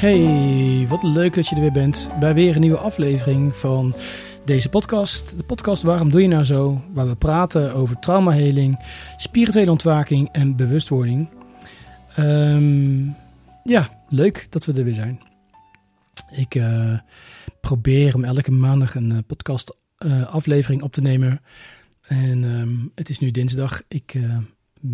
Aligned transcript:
Hey, 0.00 0.86
wat 0.88 1.02
leuk 1.02 1.34
dat 1.34 1.48
je 1.48 1.54
er 1.54 1.60
weer 1.60 1.72
bent 1.72 2.08
bij 2.20 2.34
weer 2.34 2.54
een 2.54 2.60
nieuwe 2.60 2.78
aflevering 2.78 3.56
van 3.56 3.94
deze 4.44 4.68
podcast. 4.68 5.36
De 5.36 5.42
podcast 5.44 5.82
Waarom 5.82 6.10
Doe 6.10 6.22
Je 6.22 6.28
Nou 6.28 6.44
Zo? 6.44 6.84
Waar 6.92 7.08
we 7.08 7.16
praten 7.16 7.74
over 7.74 7.98
traumaheling, 7.98 8.78
spirituele 9.16 9.70
ontwaking 9.70 10.28
en 10.32 10.56
bewustwording. 10.56 11.30
Ehm, 12.14 13.06
ja, 13.64 14.04
leuk 14.08 14.46
dat 14.50 14.64
we 14.64 14.72
er 14.72 14.84
weer 14.84 14.94
zijn. 14.94 15.20
Ik 16.30 16.54
uh, 16.54 16.98
probeer 17.60 18.14
om 18.14 18.24
elke 18.24 18.50
maandag 18.50 18.94
een 18.94 19.10
uh, 19.10 19.18
podcast 19.26 19.76
uh, 19.98 20.26
aflevering 20.26 20.82
op 20.82 20.92
te 20.92 21.00
nemen. 21.00 21.40
En 22.06 22.42
um, 22.42 22.92
het 22.94 23.08
is 23.08 23.18
nu 23.18 23.30
dinsdag. 23.30 23.82
Ik 23.88 24.18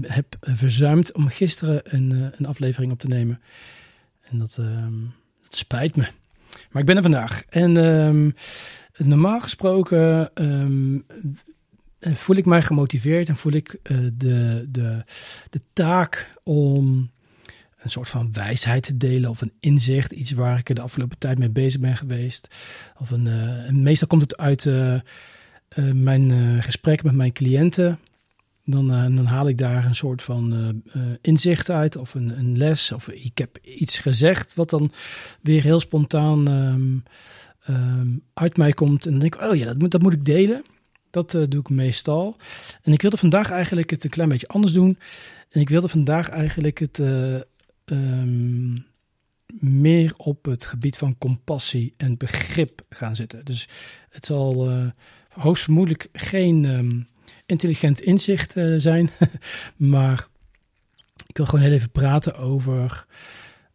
heb 0.02 0.36
verzuimd 0.40 1.12
om 1.12 1.28
gisteren 1.28 1.80
een, 1.84 2.32
een 2.36 2.46
aflevering 2.46 2.92
op 2.92 2.98
te 2.98 3.08
nemen. 3.08 3.40
En 4.30 4.38
dat, 4.38 4.56
um, 4.56 5.12
dat, 5.42 5.56
spijt 5.56 5.96
me. 5.96 6.06
Maar 6.70 6.80
ik 6.80 6.86
ben 6.86 6.96
er 6.96 7.02
vandaag. 7.02 7.42
En 7.48 7.76
um, 7.76 8.34
normaal 8.96 9.40
gesproken 9.40 10.30
um, 10.34 11.06
voel 12.00 12.36
ik 12.36 12.46
mij 12.46 12.62
gemotiveerd 12.62 13.28
en 13.28 13.36
voel 13.36 13.52
ik 13.52 13.78
uh, 13.82 13.98
de, 14.12 14.66
de, 14.68 15.04
de 15.50 15.60
taak 15.72 16.34
om 16.42 17.10
een 17.78 17.90
soort 17.90 18.08
van 18.08 18.32
wijsheid 18.32 18.82
te 18.82 18.96
delen 18.96 19.30
of 19.30 19.40
een 19.40 19.52
inzicht. 19.60 20.12
Iets 20.12 20.30
waar 20.30 20.58
ik 20.58 20.74
de 20.74 20.80
afgelopen 20.80 21.18
tijd 21.18 21.38
mee 21.38 21.50
bezig 21.50 21.80
ben 21.80 21.96
geweest. 21.96 22.54
Of 22.98 23.10
een, 23.10 23.26
uh, 23.26 23.70
meestal 23.70 24.08
komt 24.08 24.22
het 24.22 24.36
uit 24.36 24.64
mijn 25.92 26.62
gesprekken 26.62 27.06
met 27.06 27.16
mijn 27.16 27.32
cliënten 27.32 27.98
dan, 28.66 28.92
uh, 28.92 29.16
dan 29.16 29.24
haal 29.24 29.48
ik 29.48 29.58
daar 29.58 29.84
een 29.84 29.94
soort 29.94 30.22
van 30.22 30.54
uh, 30.54 31.02
uh, 31.02 31.12
inzicht 31.20 31.70
uit 31.70 31.96
of 31.96 32.14
een, 32.14 32.38
een, 32.38 32.56
les. 32.56 32.92
Of 32.92 33.08
ik 33.08 33.38
heb 33.38 33.58
iets 33.62 33.98
gezegd 33.98 34.54
wat 34.54 34.70
dan 34.70 34.92
weer 35.40 35.62
heel 35.62 35.80
spontaan 35.80 36.48
um, 36.48 37.02
um, 37.68 38.22
uit 38.34 38.56
mij 38.56 38.72
komt. 38.72 39.04
En 39.04 39.10
dan 39.10 39.20
denk 39.20 39.34
ik, 39.34 39.42
oh 39.42 39.56
ja, 39.56 39.64
dat 39.64 39.78
moet, 39.78 39.90
dat 39.90 40.02
moet 40.02 40.12
ik 40.12 40.24
delen. 40.24 40.62
Dat 41.10 41.30
doe 41.30 41.60
ik 41.60 41.68
meestal. 41.68 42.36
En 42.82 42.92
ik 42.92 43.02
wilde 43.02 43.16
vandaag 43.16 43.50
eigenlijk 43.50 43.90
het 43.90 44.04
een 44.04 44.10
klein 44.10 44.28
beetje 44.28 44.48
anders 44.48 44.72
doen. 44.72 44.98
En 45.50 45.60
ik 45.60 45.68
wilde 45.68 45.88
vandaag 45.88 46.28
eigenlijk 46.28 46.78
het 46.78 46.98
um, 47.84 48.86
meer 49.60 50.12
op 50.16 50.44
het 50.44 50.64
gebied 50.64 50.96
van 50.96 51.18
compassie 51.18 51.94
en 51.96 52.16
begrip 52.16 52.82
gaan 52.88 53.16
zitten. 53.16 53.44
Dus 53.44 53.68
het 54.10 54.26
zal 54.26 54.70
hoogstvermoedelijk 55.28 56.08
geen 56.12 57.06
intelligent 57.46 58.00
inzicht 58.00 58.56
uh, 58.56 58.74
zijn. 58.78 59.10
maar 59.76 60.26
ik 61.26 61.36
wil 61.36 61.46
gewoon 61.46 61.64
heel 61.64 61.74
even 61.74 61.90
praten 61.90 62.36
over 62.36 63.06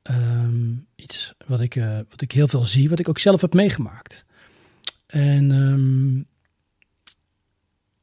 um, 0.04 0.88
iets 0.96 1.34
wat 1.48 1.62
ik, 1.62 1.76
uh, 1.76 2.00
wat 2.10 2.22
ik 2.22 2.32
heel 2.32 2.48
veel 2.48 2.66
zie, 2.66 2.90
wat 2.90 3.00
ik 3.00 3.10
ook 3.10 3.20
zelf 3.20 3.42
heb 3.42 3.54
meegemaakt. 3.54 4.26
En 5.06 5.52
um, 5.52 6.26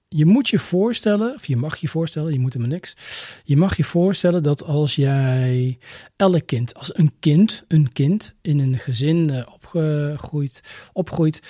je 0.09 0.27
moet 0.27 0.49
je 0.49 0.59
voorstellen, 0.59 1.35
of 1.35 1.47
je 1.47 1.57
mag 1.57 1.77
je 1.77 1.89
voorstellen, 1.89 2.33
je 2.33 2.39
moet 2.39 2.53
helemaal 2.53 2.75
niks. 2.75 2.97
Je 3.45 3.57
mag 3.57 3.77
je 3.77 3.85
voorstellen 3.85 4.43
dat 4.43 4.62
als 4.62 4.95
jij 4.95 5.79
elk 6.17 6.47
kind, 6.47 6.75
als 6.75 6.97
een 6.97 7.12
kind, 7.21 7.65
een 7.69 7.93
kind 7.93 8.35
in 8.41 8.59
een 8.59 8.79
gezin 8.79 9.31
uh, 9.33 9.47
opgegroeid, 9.53 10.62
opgroeit, 10.93 11.41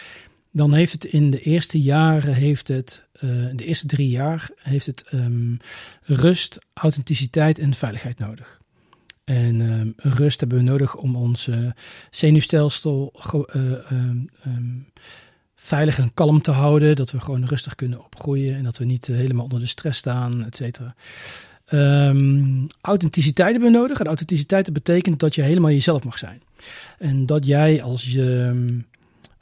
dan 0.58 0.74
heeft 0.74 0.92
het 0.92 1.04
in 1.04 1.30
de 1.30 1.40
eerste 1.40 1.80
jaren, 1.80 2.34
heeft 2.34 2.68
het, 2.68 3.04
uh, 3.20 3.46
de 3.54 3.64
eerste 3.64 3.86
drie 3.86 4.08
jaar, 4.08 4.50
heeft 4.62 4.86
het 4.86 5.04
um, 5.12 5.58
rust, 6.02 6.58
authenticiteit 6.72 7.58
en 7.58 7.74
veiligheid 7.74 8.18
nodig. 8.18 8.60
En 9.24 9.60
um, 9.60 9.92
rust 9.96 10.40
hebben 10.40 10.58
we 10.58 10.64
nodig 10.64 10.96
om 10.96 11.16
ons 11.16 11.46
uh, 11.46 11.70
zenuwstelsel 12.10 13.14
uh, 13.34 13.72
um, 13.92 14.90
veilig 15.54 15.98
en 15.98 16.14
kalm 16.14 16.42
te 16.42 16.50
houden. 16.50 16.96
Dat 16.96 17.10
we 17.10 17.20
gewoon 17.20 17.44
rustig 17.44 17.74
kunnen 17.74 18.04
opgroeien 18.04 18.54
en 18.56 18.64
dat 18.64 18.78
we 18.78 18.84
niet 18.84 19.06
helemaal 19.06 19.44
onder 19.44 19.60
de 19.60 19.66
stress 19.66 19.98
staan, 19.98 20.44
et 20.44 20.56
cetera. 20.56 20.94
authenticiteit 22.80 23.50
hebben 23.50 23.72
we 23.72 23.78
nodig. 23.78 24.00
En 24.00 24.06
authenticiteit 24.06 24.72
betekent 24.72 25.20
dat 25.20 25.34
je 25.34 25.42
helemaal 25.42 25.70
jezelf 25.70 26.04
mag 26.04 26.18
zijn. 26.18 26.42
En 26.98 27.26
dat 27.26 27.46
jij 27.46 27.82
als 27.82 28.12
je 28.12 28.52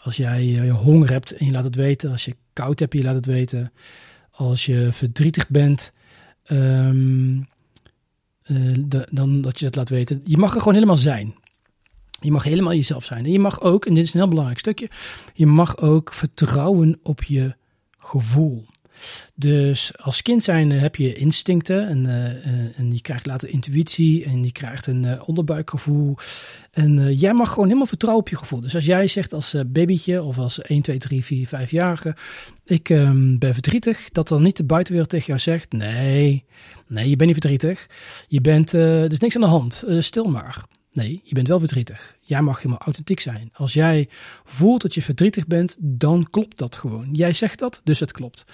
als 0.07 0.17
jij 0.17 0.59
eh, 0.59 0.75
honger 0.75 1.11
hebt 1.11 1.33
en 1.33 1.47
je 1.47 1.53
laat 1.53 1.65
het 1.65 1.75
weten. 1.75 2.11
Als 2.11 2.25
je 2.25 2.37
koud 2.53 2.79
hebt, 2.79 2.93
je 2.93 3.03
laat 3.03 3.15
het 3.15 3.27
weten. 3.27 3.73
Als 4.31 4.67
je 4.67 4.89
verdrietig 4.93 5.49
bent, 5.49 5.93
uh, 6.47 6.91
de, 8.89 9.09
dan 9.11 9.41
dat 9.41 9.59
je 9.59 9.65
dat 9.65 9.77
laat 9.77 9.89
weten. 9.89 10.21
Je 10.25 10.37
mag 10.37 10.53
er 10.53 10.59
gewoon 10.59 10.75
helemaal 10.75 10.97
zijn. 10.97 11.35
Je 12.21 12.31
mag 12.31 12.43
helemaal 12.43 12.75
jezelf 12.75 13.05
zijn. 13.05 13.25
En 13.25 13.33
je 13.33 13.39
mag 13.39 13.61
ook, 13.61 13.87
en 13.87 13.95
dit 13.95 14.05
is 14.05 14.15
een 14.15 14.21
heel 14.21 14.29
belangrijk 14.29 14.59
stukje, 14.59 14.91
je 15.35 15.47
mag 15.47 15.79
ook 15.79 16.13
vertrouwen 16.13 16.99
op 17.03 17.23
je 17.23 17.55
gevoel. 17.99 18.67
Dus 19.35 19.93
als 19.97 20.23
kind 20.23 20.43
zijn 20.43 20.73
heb 20.73 20.97
je 20.97 21.15
instincten 21.15 21.89
en, 21.89 22.07
uh, 22.07 22.79
en 22.79 22.93
je 22.93 23.01
krijgt 23.01 23.27
later 23.27 23.49
intuïtie 23.49 24.25
en 24.25 24.45
je 24.45 24.53
krijgt 24.53 24.87
een 24.87 25.03
uh, 25.03 25.23
onderbuikgevoel. 25.27 26.17
En 26.71 27.15
jij 27.15 27.35
mag 27.35 27.49
gewoon 27.49 27.65
helemaal 27.65 27.87
vertrouwen 27.87 28.25
op 28.25 28.31
je 28.31 28.37
gevoel. 28.37 28.61
Dus 28.61 28.75
als 28.75 28.85
jij 28.85 29.07
zegt 29.07 29.33
als 29.33 29.55
babytje 29.67 30.23
of 30.23 30.39
als 30.39 30.63
1, 30.63 30.83
2, 30.83 30.99
3, 30.99 31.25
4, 31.25 31.47
5-jarige, 31.47 32.17
ik 32.65 32.89
um, 32.89 33.39
ben 33.39 33.53
verdrietig, 33.53 34.09
dat 34.13 34.29
dan 34.29 34.43
niet 34.43 34.57
de 34.57 34.65
buitenwereld 34.65 35.11
tegen 35.11 35.27
jou 35.27 35.39
zegt, 35.39 35.73
nee, 35.73 36.45
nee, 36.87 37.09
je 37.09 37.17
bent 37.17 37.31
niet 37.31 37.41
verdrietig. 37.41 37.87
Je 38.29 38.41
bent, 38.41 38.73
er 38.73 39.13
is 39.13 39.19
niks 39.19 39.35
aan 39.35 39.41
de 39.41 39.47
hand, 39.47 39.85
stil 39.99 40.25
maar. 40.25 40.65
Nee, 40.97 41.21
je 41.25 41.35
bent 41.35 41.49
wel 41.49 41.59
verdrietig. 41.59 42.17
Jij 42.21 42.43
mag 42.43 42.57
helemaal 42.57 42.79
authentiek 42.79 43.21
zijn. 43.21 43.51
Als 43.53 43.73
jij 43.73 44.09
voelt 44.45 44.83
dat 44.83 44.95
je 44.95 45.03
verdrietig 45.03 45.47
bent, 45.47 45.77
dan 45.81 46.31
klopt 46.31 46.59
dat 46.59 46.77
gewoon. 46.77 47.09
Jij 47.13 47.33
zegt 47.33 47.59
dat, 47.59 47.81
dus 47.85 48.01
het 48.01 48.13
klopt. 48.13 48.45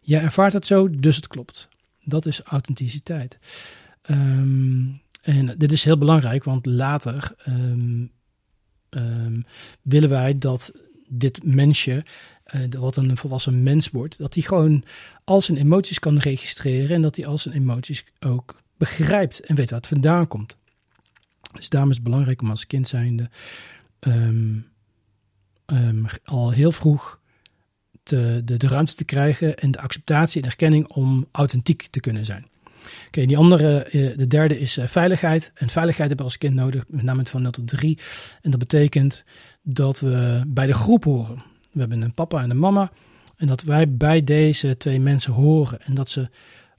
Jij 0.00 0.20
ervaart 0.22 0.52
het 0.52 0.66
zo, 0.66 0.90
dus 0.90 1.16
het 1.16 1.26
klopt. 1.26 1.68
Dat 2.04 2.26
is 2.26 2.40
authenticiteit. 2.40 3.38
Um, 4.10 5.00
en 5.22 5.54
dit 5.58 5.72
is 5.72 5.84
heel 5.84 5.98
belangrijk, 5.98 6.44
want 6.44 6.66
later 6.66 7.34
um, 7.48 8.10
um, 8.90 9.44
willen 9.82 10.08
wij 10.08 10.38
dat 10.38 10.72
dit 11.08 11.44
mensje, 11.44 12.04
uh, 12.54 12.62
wat 12.78 12.96
een 12.96 13.16
volwassen 13.16 13.62
mens 13.62 13.90
wordt, 13.90 14.18
dat 14.18 14.34
hij 14.34 14.42
gewoon 14.42 14.84
al 15.24 15.40
zijn 15.40 15.58
emoties 15.58 15.98
kan 15.98 16.18
registreren 16.18 16.96
en 16.96 17.02
dat 17.02 17.16
hij 17.16 17.26
al 17.26 17.38
zijn 17.38 17.54
emoties 17.54 18.04
ook 18.20 18.56
begrijpt 18.76 19.40
en 19.40 19.54
weet 19.54 19.70
waar 19.70 19.78
het 19.78 19.88
vandaan 19.88 20.26
komt. 20.26 20.58
Dus 21.52 21.68
daarom 21.68 21.90
is 21.90 21.96
het 21.96 22.04
belangrijk 22.04 22.42
om 22.42 22.50
als 22.50 22.66
kind 22.66 22.88
zijnde 22.88 23.30
al 26.24 26.50
heel 26.50 26.72
vroeg 26.72 27.20
de, 28.02 28.42
de 28.44 28.66
ruimte 28.66 28.94
te 28.94 29.04
krijgen 29.04 29.56
en 29.56 29.70
de 29.70 29.80
acceptatie 29.80 30.42
en 30.42 30.48
erkenning 30.48 30.88
om 30.88 31.26
authentiek 31.32 31.88
te 31.90 32.00
kunnen 32.00 32.24
zijn. 32.24 32.48
Oké, 33.06 33.26
die 33.26 33.36
andere, 33.36 33.82
eh, 33.82 34.16
de 34.16 34.26
derde 34.26 34.58
is 34.58 34.76
eh, 34.76 34.86
veiligheid. 34.86 35.52
En 35.54 35.68
veiligheid 35.68 36.08
hebben 36.08 36.26
we 36.26 36.32
als 36.32 36.38
kind 36.38 36.54
nodig, 36.54 36.84
met 36.88 37.02
name 37.02 37.26
van 37.26 37.42
0 37.42 37.50
tot 37.50 37.66
3. 37.66 37.98
En 38.40 38.50
dat 38.50 38.60
betekent 38.60 39.24
dat 39.62 40.00
we 40.00 40.42
bij 40.46 40.66
de 40.66 40.74
groep 40.74 41.04
horen. 41.04 41.42
We 41.72 41.80
hebben 41.80 42.02
een 42.02 42.14
papa 42.14 42.42
en 42.42 42.50
een 42.50 42.58
mama. 42.58 42.90
En 43.36 43.46
dat 43.46 43.62
wij 43.62 43.96
bij 43.96 44.24
deze 44.24 44.76
twee 44.76 45.00
mensen 45.00 45.32
horen. 45.32 45.82
En 45.82 45.94
dat 45.94 46.10
ze 46.10 46.28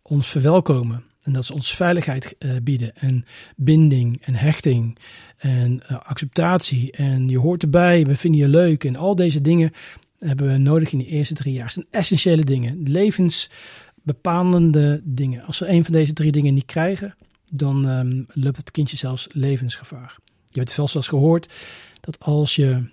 ons 0.01 0.27
verwelkomen. 0.27 1.03
En 1.21 1.31
dat 1.31 1.45
ze 1.45 1.53
ons 1.53 1.75
veiligheid 1.75 2.35
uh, 2.39 2.55
bieden. 2.63 2.95
En 2.95 3.25
binding 3.55 4.21
en 4.21 4.35
hechting. 4.35 4.97
En 5.37 5.81
uh, 5.91 5.99
acceptatie. 5.99 6.91
En 6.91 7.29
je 7.29 7.39
hoort 7.39 7.63
erbij. 7.63 8.05
We 8.05 8.15
vinden 8.15 8.41
je 8.41 8.47
leuk. 8.47 8.83
En 8.83 8.95
al 8.95 9.15
deze 9.15 9.41
dingen 9.41 9.71
hebben 10.19 10.51
we 10.51 10.57
nodig 10.57 10.91
in 10.91 10.97
de 10.97 11.05
eerste 11.05 11.33
drie 11.33 11.53
jaar. 11.53 11.63
Het 11.63 11.73
zijn 11.73 11.85
essentiële 11.89 12.43
dingen, 12.43 12.83
levensbepalende 12.83 15.01
dingen. 15.03 15.43
Als 15.43 15.59
we 15.59 15.69
een 15.69 15.83
van 15.83 15.93
deze 15.93 16.13
drie 16.13 16.31
dingen 16.31 16.53
niet 16.53 16.65
krijgen, 16.65 17.15
dan 17.51 17.89
um, 17.89 18.25
loopt 18.27 18.57
het 18.57 18.71
kindje 18.71 18.97
zelfs 18.97 19.27
levensgevaar. 19.31 20.15
Je 20.49 20.59
hebt 20.59 20.73
vast 20.73 20.93
wel 20.93 21.03
eens 21.03 21.11
gehoord 21.11 21.53
dat 22.01 22.19
als 22.19 22.55
je 22.55 22.83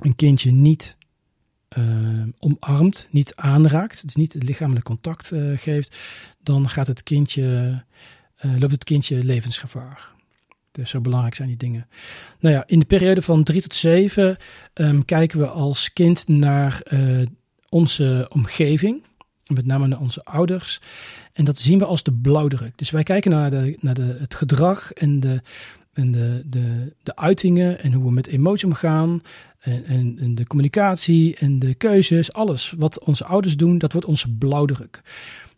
een 0.00 0.16
kindje 0.16 0.50
niet 0.50 0.96
uh, 1.78 2.22
omarmt, 2.38 3.08
niet 3.10 3.34
aanraakt, 3.34 4.04
dus 4.04 4.14
niet 4.14 4.36
lichamelijk 4.38 4.84
contact 4.84 5.32
uh, 5.32 5.58
geeft, 5.58 5.96
dan 6.42 6.68
gaat 6.68 6.86
het 6.86 7.02
kindje, 7.02 7.82
uh, 8.44 8.58
loopt 8.58 8.72
het 8.72 8.84
kindje 8.84 9.24
levensgevaar. 9.24 10.14
Dus 10.70 10.90
zo 10.90 11.00
belangrijk 11.00 11.34
zijn 11.34 11.48
die 11.48 11.56
dingen. 11.56 11.88
Nou 12.38 12.54
ja, 12.54 12.64
in 12.66 12.78
de 12.78 12.84
periode 12.84 13.22
van 13.22 13.44
3 13.44 13.62
tot 13.62 13.74
7 13.74 14.36
um, 14.74 15.04
kijken 15.04 15.38
we 15.38 15.46
als 15.46 15.92
kind 15.92 16.28
naar 16.28 16.80
uh, 16.90 17.26
onze 17.68 18.26
omgeving. 18.32 19.04
Met 19.46 19.66
name 19.66 19.86
naar 19.86 20.00
onze 20.00 20.24
ouders. 20.24 20.80
En 21.32 21.44
dat 21.44 21.58
zien 21.58 21.78
we 21.78 21.84
als 21.84 22.02
de 22.02 22.12
blauwdruk. 22.12 22.78
Dus 22.78 22.90
wij 22.90 23.02
kijken 23.02 23.30
naar, 23.30 23.50
de, 23.50 23.76
naar 23.80 23.94
de, 23.94 24.16
het 24.18 24.34
gedrag 24.34 24.92
en, 24.92 25.20
de, 25.20 25.42
en 25.96 26.12
de, 26.12 26.42
de, 26.46 26.92
de 27.02 27.16
uitingen. 27.16 27.82
En 27.82 27.92
hoe 27.92 28.04
we 28.04 28.10
met 28.10 28.26
emotie 28.26 28.66
omgaan. 28.66 29.20
En, 29.58 29.84
en, 29.84 30.18
en 30.18 30.34
de 30.34 30.46
communicatie 30.46 31.36
en 31.36 31.58
de 31.58 31.74
keuzes. 31.74 32.32
Alles 32.32 32.74
wat 32.76 33.04
onze 33.04 33.24
ouders 33.24 33.56
doen, 33.56 33.78
dat 33.78 33.92
wordt 33.92 34.06
onze 34.06 34.32
blauwdruk. 34.34 35.02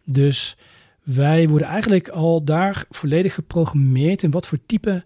Dus 0.04 0.56
wij 1.02 1.48
worden 1.48 1.68
eigenlijk 1.68 2.08
al 2.08 2.44
daar 2.44 2.84
volledig 2.90 3.34
geprogrammeerd 3.34 4.22
in 4.22 4.30
wat 4.30 4.46
voor 4.46 4.58
type 4.66 5.04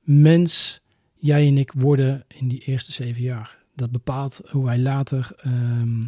mens 0.00 0.80
jij 1.18 1.46
en 1.46 1.58
ik 1.58 1.72
worden 1.74 2.24
in 2.28 2.48
die 2.48 2.60
eerste 2.60 2.92
zeven 2.92 3.22
jaar. 3.22 3.56
Dat 3.74 3.90
bepaalt 3.90 4.40
hoe 4.50 4.64
wij 4.64 4.78
later 4.78 5.30
ehm, 5.36 6.02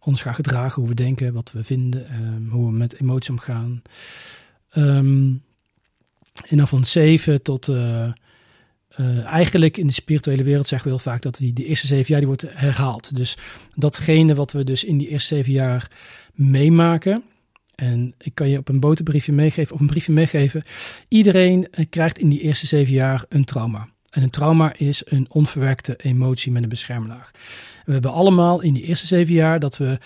ons 0.00 0.22
gaan 0.22 0.34
gedragen, 0.34 0.80
hoe 0.80 0.90
we 0.90 0.96
denken, 0.96 1.32
wat 1.32 1.52
we 1.52 1.64
vinden, 1.64 2.08
ehm, 2.08 2.48
hoe 2.48 2.66
we 2.66 2.72
met 2.72 3.00
emoties 3.00 3.30
omgaan. 3.30 3.82
Um, 4.76 5.42
en 6.48 6.56
dan 6.56 6.68
van 6.68 6.84
zeven 6.84 7.42
tot 7.42 7.68
uh, 7.68 8.12
uh, 9.00 9.24
eigenlijk 9.24 9.76
in 9.76 9.86
de 9.86 9.92
spirituele 9.92 10.42
wereld 10.42 10.68
zeggen 10.68 10.88
we 10.88 10.94
heel 10.94 11.04
vaak 11.04 11.22
dat 11.22 11.36
die, 11.36 11.52
die 11.52 11.66
eerste 11.66 11.86
zeven 11.86 12.06
jaar 12.06 12.18
die 12.18 12.26
wordt 12.26 12.46
herhaald. 12.48 13.16
Dus 13.16 13.36
datgene 13.74 14.34
wat 14.34 14.52
we 14.52 14.64
dus 14.64 14.84
in 14.84 14.98
die 14.98 15.08
eerste 15.08 15.34
zeven 15.34 15.52
jaar 15.52 15.90
meemaken. 16.34 17.22
En 17.74 18.14
ik 18.18 18.34
kan 18.34 18.48
je 18.48 18.58
op 18.58 18.68
een 18.68 18.80
boterbriefje 18.80 19.32
meegeven, 19.32 19.74
op 19.74 19.80
een 19.80 19.86
briefje 19.86 20.12
meegeven. 20.12 20.62
Iedereen 21.08 21.70
eh, 21.70 21.86
krijgt 21.90 22.18
in 22.18 22.28
die 22.28 22.40
eerste 22.40 22.66
zeven 22.66 22.94
jaar 22.94 23.24
een 23.28 23.44
trauma. 23.44 23.88
En 24.10 24.22
een 24.22 24.30
trauma 24.30 24.74
is 24.76 25.02
een 25.04 25.26
onverwerkte 25.30 25.96
emotie 25.96 26.52
met 26.52 26.62
een 26.62 26.68
beschermlaag. 26.68 27.30
We 27.84 27.92
hebben 27.92 28.12
allemaal 28.12 28.60
in 28.60 28.74
die 28.74 28.82
eerste 28.82 29.06
zeven 29.06 29.34
jaar 29.34 29.60
dat 29.60 29.76
we 29.76 29.98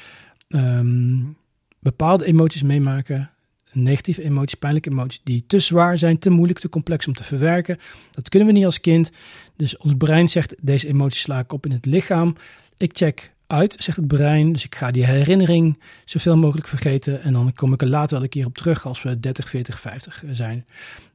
um, 0.49 1.37
bepaalde 1.81 2.25
emoties 2.25 2.63
meemaken. 2.63 3.31
Negatieve 3.77 4.23
emoties, 4.23 4.59
pijnlijke 4.59 4.91
emoties 4.91 5.21
die 5.25 5.45
te 5.47 5.59
zwaar 5.59 5.99
zijn, 5.99 6.19
te 6.19 6.31
moeilijk, 6.31 6.59
te 6.59 6.69
complex 6.69 7.07
om 7.07 7.13
te 7.13 7.25
verwerken. 7.25 7.79
Dat 8.11 8.29
kunnen 8.29 8.49
we 8.49 8.55
niet 8.55 8.65
als 8.65 8.81
kind. 8.81 9.11
Dus 9.57 9.77
ons 9.77 9.95
brein 9.99 10.29
zegt: 10.29 10.55
deze 10.61 10.89
emoties 10.89 11.23
sla 11.23 11.39
ik 11.39 11.53
op 11.53 11.67
in 11.67 11.73
het 11.73 11.87
lichaam. 11.87 12.37
Ik 12.77 12.97
check 12.97 13.35
uit, 13.47 13.77
zegt 13.79 13.97
het 13.97 14.07
brein. 14.07 14.53
Dus 14.53 14.65
ik 14.65 14.75
ga 14.75 14.91
die 14.91 15.07
herinnering 15.07 15.83
zoveel 16.05 16.37
mogelijk 16.37 16.69
vergeten. 16.69 17.23
En 17.23 17.33
dan 17.33 17.53
kom 17.53 17.73
ik 17.73 17.83
er 17.83 17.89
later 17.89 18.15
wel 18.15 18.23
een 18.23 18.29
keer 18.29 18.47
op 18.47 18.57
terug 18.57 18.87
als 18.87 19.03
we 19.03 19.21
30, 19.21 19.49
40, 19.49 19.81
50 19.81 20.25
zijn. 20.31 20.65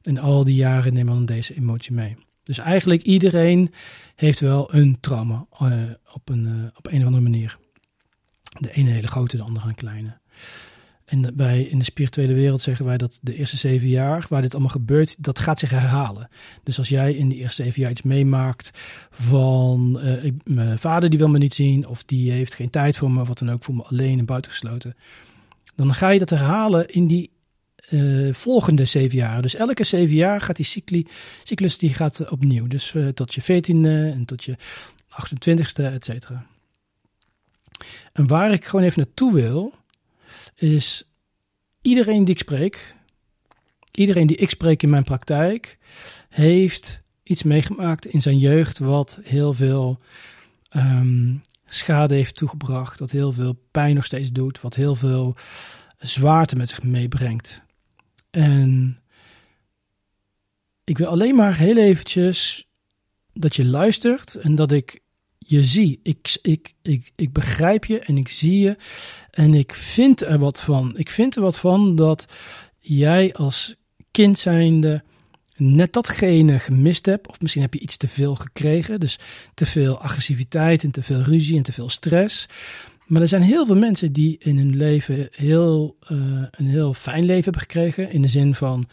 En 0.02 0.18
al 0.18 0.44
die 0.44 0.54
jaren 0.54 0.92
nemen 0.92 1.12
we 1.12 1.18
dan 1.18 1.36
deze 1.36 1.54
emotie 1.54 1.92
mee. 1.92 2.16
Dus 2.42 2.58
eigenlijk 2.58 3.02
iedereen 3.02 3.72
heeft 4.14 4.40
wel 4.40 4.74
een 4.74 5.00
trauma 5.00 5.46
uh, 5.62 5.90
op, 6.12 6.28
een, 6.28 6.46
uh, 6.46 6.64
op 6.76 6.86
een 6.86 7.00
of 7.00 7.06
andere 7.06 7.22
manier. 7.22 7.58
De 8.58 8.72
ene 8.72 8.90
hele 8.90 9.08
grote, 9.08 9.36
de 9.36 9.42
andere 9.42 9.68
een 9.68 9.74
kleine. 9.74 10.18
En 11.12 11.32
bij, 11.34 11.62
in 11.62 11.78
de 11.78 11.84
spirituele 11.84 12.32
wereld 12.32 12.62
zeggen 12.62 12.84
wij 12.84 12.96
dat 12.96 13.18
de 13.22 13.34
eerste 13.34 13.56
zeven 13.56 13.88
jaar, 13.88 14.26
waar 14.28 14.42
dit 14.42 14.52
allemaal 14.52 14.70
gebeurt, 14.70 15.22
dat 15.22 15.38
gaat 15.38 15.58
zich 15.58 15.70
herhalen. 15.70 16.28
Dus 16.62 16.78
als 16.78 16.88
jij 16.88 17.14
in 17.14 17.28
de 17.28 17.34
eerste 17.34 17.62
zeven 17.62 17.80
jaar 17.80 17.90
iets 17.90 18.02
meemaakt 18.02 18.70
van 19.10 20.00
ik, 20.22 20.34
mijn 20.44 20.78
vader 20.78 21.10
die 21.10 21.18
wil 21.18 21.28
me 21.28 21.38
niet 21.38 21.54
zien, 21.54 21.86
of 21.86 22.04
die 22.04 22.30
heeft 22.30 22.54
geen 22.54 22.70
tijd 22.70 22.96
voor 22.96 23.10
me, 23.10 23.20
of 23.20 23.28
wat 23.28 23.38
dan 23.38 23.50
ook, 23.50 23.64
voor 23.64 23.74
me 23.74 23.82
alleen 23.82 24.18
en 24.18 24.24
buitengesloten. 24.24 24.96
Dan 25.76 25.94
ga 25.94 26.08
je 26.08 26.18
dat 26.18 26.30
herhalen 26.30 26.88
in 26.88 27.06
die 27.06 27.30
uh, 27.90 28.34
volgende 28.34 28.84
zeven 28.84 29.18
jaar. 29.18 29.42
Dus 29.42 29.54
elke 29.54 29.84
zeven 29.84 30.16
jaar 30.16 30.40
gaat 30.40 30.56
die 30.56 30.64
cycli, 30.64 31.06
cyclus 31.42 31.78
die 31.78 31.94
gaat 31.94 32.30
opnieuw. 32.30 32.66
Dus 32.66 32.94
uh, 32.94 33.08
tot 33.08 33.34
je 33.34 33.42
veertiende 33.42 34.10
en 34.14 34.24
tot 34.24 34.44
je 34.44 34.56
28ste, 35.10 35.82
et 35.82 36.04
cetera. 36.04 36.46
En 38.12 38.26
waar 38.26 38.52
ik 38.52 38.64
gewoon 38.64 38.84
even 38.84 39.02
naartoe 39.02 39.32
wil, 39.32 39.80
is 40.54 41.04
iedereen 41.82 42.24
die 42.24 42.34
ik 42.34 42.40
spreek, 42.40 42.94
iedereen 43.90 44.26
die 44.26 44.36
ik 44.36 44.50
spreek 44.50 44.82
in 44.82 44.90
mijn 44.90 45.04
praktijk, 45.04 45.78
heeft 46.28 47.00
iets 47.22 47.42
meegemaakt 47.42 48.06
in 48.06 48.22
zijn 48.22 48.38
jeugd 48.38 48.78
wat 48.78 49.20
heel 49.22 49.52
veel 49.52 49.98
um, 50.76 51.42
schade 51.66 52.14
heeft 52.14 52.36
toegebracht, 52.36 52.98
dat 52.98 53.10
heel 53.10 53.32
veel 53.32 53.58
pijn 53.70 53.94
nog 53.94 54.04
steeds 54.04 54.32
doet, 54.32 54.60
wat 54.60 54.74
heel 54.74 54.94
veel 54.94 55.36
zwaarte 55.98 56.56
met 56.56 56.68
zich 56.68 56.82
meebrengt. 56.82 57.62
En 58.30 58.98
ik 60.84 60.98
wil 60.98 61.06
alleen 61.06 61.34
maar 61.34 61.56
heel 61.56 61.76
eventjes 61.76 62.68
dat 63.32 63.56
je 63.56 63.64
luistert 63.64 64.34
en 64.34 64.54
dat 64.54 64.72
ik 64.72 65.00
je 65.38 65.64
zie. 65.64 66.00
Ik, 66.02 66.38
ik, 66.42 66.74
ik, 66.82 67.12
ik 67.16 67.32
begrijp 67.32 67.84
je 67.84 67.98
en 67.98 68.16
ik 68.16 68.28
zie 68.28 68.58
je 68.58 68.76
en 69.32 69.54
ik 69.54 69.74
vind 69.74 70.22
er 70.22 70.38
wat 70.38 70.60
van. 70.60 70.92
Ik 70.96 71.10
vind 71.10 71.36
er 71.36 71.42
wat 71.42 71.58
van 71.58 71.96
dat 71.96 72.24
jij 72.78 73.34
als 73.34 73.76
kind 74.10 74.38
zijnde 74.38 75.02
net 75.56 75.92
datgene 75.92 76.58
gemist 76.58 77.06
hebt. 77.06 77.28
Of 77.28 77.40
misschien 77.40 77.62
heb 77.62 77.74
je 77.74 77.80
iets 77.80 77.96
te 77.96 78.08
veel 78.08 78.34
gekregen. 78.34 79.00
Dus 79.00 79.18
te 79.54 79.66
veel 79.66 79.98
agressiviteit 79.98 80.84
en 80.84 80.90
te 80.90 81.02
veel 81.02 81.20
ruzie 81.20 81.56
en 81.56 81.62
te 81.62 81.72
veel 81.72 81.88
stress. 81.88 82.46
Maar 83.06 83.22
er 83.22 83.28
zijn 83.28 83.42
heel 83.42 83.66
veel 83.66 83.76
mensen 83.76 84.12
die 84.12 84.36
in 84.38 84.56
hun 84.56 84.76
leven 84.76 85.28
heel, 85.30 85.96
uh, 86.08 86.18
een 86.50 86.66
heel 86.66 86.94
fijn 86.94 87.24
leven 87.24 87.42
hebben 87.42 87.60
gekregen. 87.62 88.12
In 88.12 88.22
de 88.22 88.28
zin 88.28 88.54
van 88.54 88.88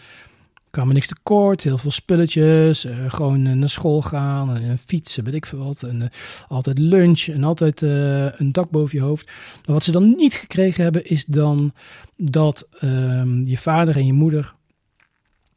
kwamen 0.69 0.93
niks 0.93 1.07
tekort, 1.07 1.63
heel 1.63 1.77
veel 1.77 1.91
spulletjes, 1.91 2.85
uh, 2.85 2.93
gewoon 3.07 3.59
naar 3.59 3.69
school 3.69 4.01
gaan 4.01 4.55
en 4.55 4.77
fietsen, 4.77 5.23
weet 5.23 5.33
ik 5.33 5.45
veel 5.45 5.63
wat. 5.63 5.83
En 5.83 6.09
altijd 6.47 6.79
lunch 6.79 7.21
en 7.21 7.43
altijd 7.43 7.81
een 7.81 8.51
dak 8.51 8.69
boven 8.69 8.97
je 8.97 9.03
hoofd. 9.03 9.25
Maar 9.65 9.75
wat 9.75 9.83
ze 9.83 9.91
dan 9.91 10.09
niet 10.09 10.33
gekregen 10.33 10.83
hebben 10.83 11.05
is 11.05 11.25
dan 11.25 11.73
dat 12.17 12.67
ehm, 12.79 13.43
je 13.43 13.57
vader 13.57 13.95
en 13.95 14.05
je 14.05 14.13
moeder 14.13 14.55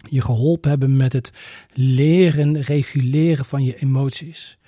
je 0.08 0.20
geholpen 0.20 0.70
hebben 0.70 0.96
met 0.96 1.12
het 1.12 1.32
leren, 1.72 2.60
reguleren 2.60 3.44
van 3.44 3.64
je 3.64 3.76
emoties. 3.76 4.58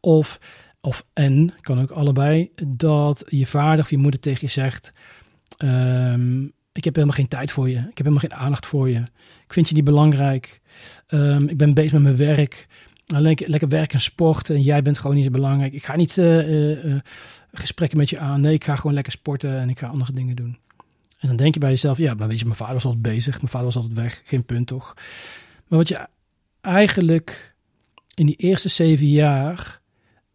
Of 0.00 0.38
of 0.84 1.06
en, 1.12 1.54
kan 1.60 1.80
ook 1.80 1.90
allebei, 1.90 2.50
dat 2.66 3.24
je 3.28 3.46
vader 3.46 3.84
of 3.84 3.90
je 3.90 3.98
moeder 3.98 4.20
tegen 4.20 4.40
je 4.40 4.52
zegt: 4.52 4.92
um, 5.64 6.52
Ik 6.74 6.84
heb 6.84 6.94
helemaal 6.94 7.16
geen 7.16 7.28
tijd 7.28 7.50
voor 7.50 7.68
je. 7.68 7.76
Ik 7.76 7.84
heb 7.84 8.06
helemaal 8.06 8.18
geen 8.18 8.34
aandacht 8.34 8.66
voor 8.66 8.88
je. 8.88 8.98
Ik 9.46 9.52
vind 9.52 9.68
je 9.68 9.74
niet 9.74 9.84
belangrijk. 9.84 10.60
Um, 11.08 11.48
ik 11.48 11.56
ben 11.56 11.74
bezig 11.74 11.92
met 11.92 12.02
mijn 12.02 12.16
werk. 12.16 12.66
Alleen 13.14 13.38
lekker 13.44 13.68
werk 13.68 13.92
en 13.92 14.00
sport. 14.00 14.50
En 14.50 14.60
jij 14.60 14.82
bent 14.82 14.98
gewoon 14.98 15.16
niet 15.16 15.24
zo 15.24 15.30
belangrijk. 15.30 15.72
Ik 15.72 15.84
ga 15.84 15.96
niet 15.96 16.16
uh, 16.16 16.48
uh, 16.48 16.84
uh, 16.84 17.00
gesprekken 17.52 17.98
met 17.98 18.10
je 18.10 18.18
aan. 18.18 18.40
Nee, 18.40 18.54
ik 18.54 18.64
ga 18.64 18.76
gewoon 18.76 18.94
lekker 18.94 19.12
sporten 19.12 19.58
en 19.58 19.68
ik 19.68 19.78
ga 19.78 19.86
andere 19.86 20.12
dingen 20.12 20.36
doen. 20.36 20.58
En 21.18 21.28
dan 21.28 21.36
denk 21.36 21.54
je 21.54 21.60
bij 21.60 21.70
jezelf: 21.70 21.98
Ja, 21.98 22.14
maar 22.14 22.28
weet 22.28 22.38
je, 22.38 22.44
mijn 22.44 22.56
vader 22.56 22.74
was 22.74 22.84
altijd 22.84 23.02
bezig. 23.02 23.36
Mijn 23.36 23.48
vader 23.48 23.66
was 23.66 23.76
altijd 23.76 23.94
weg. 23.94 24.22
Geen 24.24 24.44
punt 24.44 24.66
toch? 24.66 24.94
Maar 25.68 25.78
wat 25.78 25.88
je 25.88 26.06
eigenlijk 26.60 27.54
in 28.14 28.26
die 28.26 28.36
eerste 28.36 28.68
zeven 28.68 29.08
jaar 29.08 29.82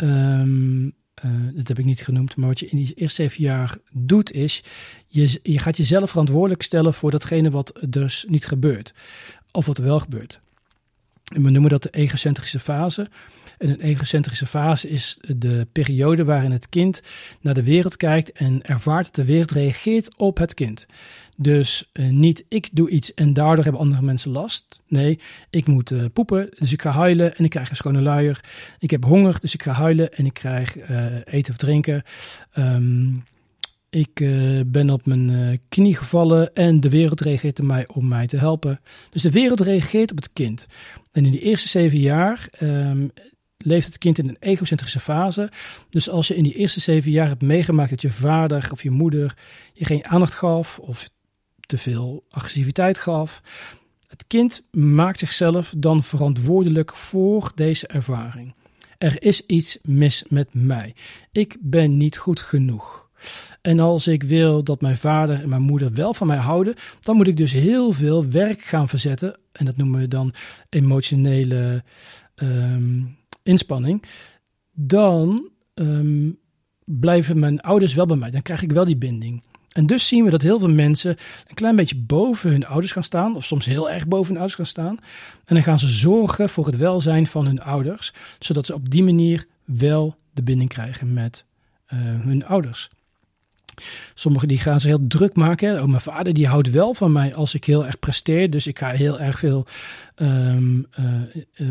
Um, 0.04 0.94
uh, 1.26 1.32
dat 1.54 1.68
heb 1.68 1.80
ik 1.80 1.86
niet 1.86 2.02
genoemd, 2.02 2.36
maar 2.36 2.48
wat 2.48 2.60
je 2.60 2.68
in 2.68 2.78
die 2.78 2.94
eerste 2.96 3.22
zeven 3.22 3.44
jaar 3.44 3.78
doet 3.92 4.32
is, 4.32 4.64
je, 5.08 5.40
je 5.44 5.60
gaat 5.60 5.78
jezelf 5.78 6.10
verantwoordelijk 6.10 6.62
stellen 6.62 6.94
voor 6.94 7.12
datgene 7.12 7.50
wat 7.50 7.80
dus 7.88 8.26
niet 8.28 8.46
gebeurt. 8.46 8.94
Of 9.52 9.66
wat 9.66 9.78
er 9.78 9.84
wel 9.84 10.00
gebeurt. 10.00 10.40
En 11.24 11.44
we 11.44 11.50
noemen 11.50 11.70
dat 11.70 11.84
de 11.84 11.90
egocentrische 11.90 12.60
fase. 12.60 13.10
En 13.60 13.70
een 13.70 13.82
egocentrische 13.82 14.46
fase 14.46 14.90
is 14.90 15.20
de 15.38 15.68
periode 15.72 16.24
waarin 16.24 16.52
het 16.52 16.70
kind 16.70 17.02
naar 17.42 17.54
de 17.54 17.64
wereld 17.64 17.98
kijkt 17.98 18.32
en 18.32 18.62
ervaart 18.64 19.06
dat 19.06 19.16
de 19.16 19.26
wereld 19.26 19.52
reageert 19.52 20.18
op 20.18 20.38
het 20.38 20.54
kind. 20.54 20.86
Dus 21.36 21.90
uh, 21.94 22.10
niet 22.10 22.44
ik 22.48 22.70
doe 22.72 22.90
iets 22.90 23.14
en 23.14 23.34
daardoor 23.34 23.64
hebben 23.64 23.82
andere 23.82 24.02
mensen 24.02 24.32
last. 24.32 24.82
Nee, 24.88 25.20
ik 25.50 25.68
moet 25.68 25.92
uh, 25.92 26.06
poepen, 26.14 26.50
dus 26.60 26.74
ik 26.74 26.82
ga 26.82 26.92
huilen 26.92 27.36
en 27.36 27.44
ik 27.44 27.50
krijg 27.50 27.70
een 27.70 27.76
schone 27.76 28.02
luier. 28.02 28.44
Ik 28.80 28.92
heb 28.92 29.04
honger, 29.04 29.38
dus 29.40 29.54
ik 29.54 29.64
ga 29.64 29.72
huilen 29.72 30.14
en 30.14 30.26
ik 30.26 30.34
krijg 30.34 30.90
uh, 30.90 31.06
eten 31.26 31.52
of 31.52 31.58
drinken. 31.58 32.04
Um, 32.58 33.24
ik 33.90 34.14
ben 34.66 34.90
op 34.90 35.06
mijn 35.06 35.60
knie 35.70 35.96
gevallen 35.96 36.54
en 36.54 36.80
de 36.80 36.90
wereld 36.90 37.22
reageert 37.22 37.60
op 37.60 37.66
mij 37.66 37.88
om 37.88 38.08
mij 38.08 38.28
te 38.28 38.38
helpen. 38.38 38.80
Dus 39.10 39.22
de 39.22 39.32
wereld 39.32 39.60
reageert 39.60 40.12
op 40.12 40.18
het 40.18 40.34
kind. 40.34 40.66
En 41.12 41.26
in 41.26 41.32
die 41.32 41.42
eerste 41.42 41.68
zeven 41.68 42.00
jaar 42.00 42.50
um, 42.62 43.12
leeft 43.66 43.88
het 43.88 43.98
kind 43.98 44.18
in 44.18 44.28
een 44.28 44.38
egocentrische 44.40 45.00
fase. 45.00 45.52
Dus 45.90 46.10
als 46.10 46.28
je 46.28 46.36
in 46.36 46.44
die 46.44 46.56
eerste 46.56 46.80
zeven 46.80 47.12
jaar 47.12 47.28
hebt 47.28 47.42
meegemaakt 47.42 47.90
dat 47.90 48.02
je 48.02 48.12
vader 48.12 48.70
of 48.72 48.84
je 48.84 48.92
moeder 48.92 49.38
je 49.74 49.86
geen 49.86 50.06
aandacht 50.06 50.34
gaf 50.34 50.80
of 50.80 51.10
te 51.60 51.78
veel 51.78 52.26
agressiviteit 52.30 52.98
gaf. 52.98 53.42
Het 54.08 54.26
kind 54.28 54.62
maakt 54.72 55.20
zichzelf 55.20 55.74
dan 55.78 56.04
verantwoordelijk 56.04 56.96
voor 56.96 57.52
deze 57.56 57.88
ervaring. 57.88 58.54
Er 58.98 59.24
is 59.24 59.46
iets 59.46 59.78
mis 59.82 60.24
met 60.28 60.48
mij. 60.52 60.96
Ik 61.32 61.58
ben 61.60 61.98
niet 61.98 62.18
goed 62.18 62.40
genoeg. 62.40 63.10
En 63.62 63.80
als 63.80 64.08
ik 64.08 64.24
wil 64.24 64.64
dat 64.64 64.82
mijn 64.82 64.98
vader 64.98 65.42
en 65.42 65.50
mijn 65.50 65.62
moeder 65.62 65.94
wel 65.94 66.14
van 66.14 66.28
mij 66.28 66.38
houden, 66.38 66.76
dan 67.00 67.16
moet 67.16 67.28
ik 67.28 67.38
dus 67.38 67.52
heel 67.52 67.92
veel 67.92 68.30
werk 68.30 68.62
gaan 68.62 68.90
verzetten. 68.90 69.38
En 69.52 69.66
dat 69.66 69.78
noemen 69.78 70.00
we 70.00 70.08
dan 70.08 70.34
emotionele 70.70 71.84
um, 72.36 73.18
inspanning. 73.50 74.04
Dan 74.74 75.50
um, 75.74 76.38
blijven 76.86 77.40
mijn 77.40 77.62
ouders 77.62 77.94
wel 77.94 78.06
bij 78.06 78.18
mij. 78.18 78.30
Dan 78.30 78.42
krijg 78.42 78.62
ik 78.62 78.72
wel 78.72 78.86
die 78.86 78.98
binding. 78.98 79.44
En 79.70 79.86
dus 79.86 80.08
zien 80.08 80.24
we 80.24 80.30
dat 80.30 80.42
heel 80.42 80.60
veel 80.60 80.70
mensen 80.70 81.18
een 81.48 81.56
klein 81.56 81.76
beetje 81.76 81.98
boven 81.98 82.52
hun 82.52 82.66
ouders 82.66 82.92
gaan 82.92 83.04
staan, 83.04 83.36
of 83.36 83.46
soms 83.46 83.66
heel 83.66 83.90
erg 83.90 84.08
boven 84.08 84.28
hun 84.28 84.38
ouders 84.38 84.56
gaan 84.56 84.66
staan. 84.66 84.98
En 85.46 85.56
dan 85.56 85.64
gaan 85.64 85.80
ze 85.80 85.88
zorgen 85.88 86.50
voor 86.50 86.66
het 86.66 86.78
welzijn 86.78 87.28
van 87.28 87.46
hun 87.46 87.62
ouders, 87.62 88.14
zodat 88.40 88.66
ze 88.66 88.74
op 88.74 88.90
die 88.90 89.04
manier 89.04 89.48
wel 89.66 90.16
de 90.34 90.44
binding 90.44 90.70
krijgen 90.70 91.14
met 91.14 91.46
uh, 91.94 92.00
hun 92.00 92.46
ouders. 92.46 92.90
Sommigen 94.14 94.48
die 94.48 94.58
gaan 94.58 94.80
zich 94.80 94.90
heel 94.90 95.08
druk 95.08 95.36
maken. 95.36 95.82
Oh, 95.82 95.88
mijn 95.88 96.02
vader 96.02 96.34
die 96.34 96.48
houdt 96.48 96.70
wel 96.70 96.94
van 96.94 97.12
mij 97.12 97.36
als 97.36 97.54
ik 97.54 97.66
heel 97.66 97.86
erg 97.86 98.00
presteer. 98.00 98.50
Dus 98.50 98.68
ik 98.68 98.80
ga 98.80 98.90
heel 98.90 99.20
erg 99.20 99.40
veel 99.40 99.66
um, 100.16 100.88
uh, 101.00 101.06
uh, 101.56 101.68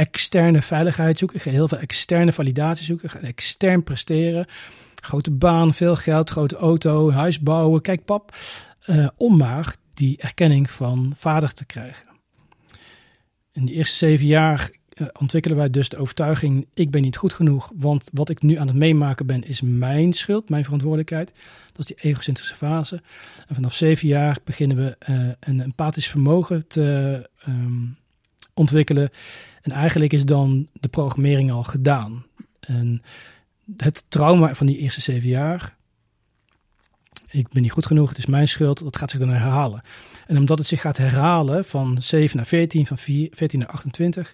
externe 0.00 0.62
veiligheid 0.62 1.18
zoeken. 1.18 1.40
Ga 1.40 1.50
heel 1.50 1.68
veel 1.68 1.78
externe 1.78 2.32
validatie 2.32 2.84
zoeken. 2.84 3.10
Ga 3.10 3.18
extern 3.18 3.82
presteren. 3.82 4.46
Grote 4.94 5.30
baan, 5.30 5.74
veel 5.74 5.96
geld, 5.96 6.30
grote 6.30 6.56
auto, 6.56 7.10
huis 7.10 7.40
bouwen. 7.40 7.80
Kijk 7.80 8.04
pap. 8.04 8.36
Uh, 8.86 9.08
om 9.16 9.36
maar 9.36 9.76
die 9.94 10.16
erkenning 10.18 10.70
van 10.70 11.12
vader 11.16 11.54
te 11.54 11.64
krijgen. 11.64 12.06
In 13.52 13.64
die 13.64 13.74
eerste 13.74 13.96
zeven 13.96 14.26
jaar 14.26 14.70
uh, 14.94 15.06
ontwikkelen 15.18 15.56
wij 15.56 15.70
dus 15.70 15.88
de 15.88 15.96
overtuiging: 15.96 16.66
ik 16.74 16.90
ben 16.90 17.02
niet 17.02 17.16
goed 17.16 17.32
genoeg, 17.32 17.72
want 17.74 18.08
wat 18.12 18.28
ik 18.28 18.42
nu 18.42 18.56
aan 18.56 18.66
het 18.66 18.76
meemaken 18.76 19.26
ben, 19.26 19.42
is 19.42 19.60
mijn 19.60 20.12
schuld, 20.12 20.48
mijn 20.48 20.64
verantwoordelijkheid. 20.64 21.32
Dat 21.72 21.78
is 21.78 21.86
die 21.86 22.10
egocentrische 22.10 22.54
fase. 22.54 23.02
En 23.46 23.54
vanaf 23.54 23.74
zeven 23.74 24.08
jaar 24.08 24.38
beginnen 24.44 24.76
we 24.76 24.96
uh, 25.08 25.30
een 25.40 25.60
empathisch 25.60 26.08
vermogen 26.08 26.68
te 26.68 27.28
um, 27.48 27.96
ontwikkelen. 28.54 29.10
En 29.62 29.72
eigenlijk 29.72 30.12
is 30.12 30.24
dan 30.24 30.68
de 30.72 30.88
programmering 30.88 31.50
al 31.50 31.62
gedaan. 31.64 32.24
En 32.60 33.02
het 33.76 34.04
trauma 34.08 34.54
van 34.54 34.66
die 34.66 34.78
eerste 34.78 35.00
zeven 35.00 35.28
jaar. 35.28 35.76
Ik 37.28 37.48
ben 37.48 37.62
niet 37.62 37.72
goed 37.72 37.86
genoeg, 37.86 38.08
het 38.08 38.18
is 38.18 38.26
mijn 38.26 38.48
schuld. 38.48 38.78
Dat 38.78 38.96
gaat 38.96 39.10
zich 39.10 39.20
dan 39.20 39.28
herhalen. 39.28 39.82
En 40.26 40.36
omdat 40.36 40.58
het 40.58 40.66
zich 40.66 40.80
gaat 40.80 40.96
herhalen 40.96 41.64
van 41.64 42.02
7 42.02 42.36
naar 42.36 42.46
14, 42.46 42.86
van 42.86 42.98
4, 42.98 43.28
14 43.32 43.58
naar 43.58 43.68
28, 43.68 44.32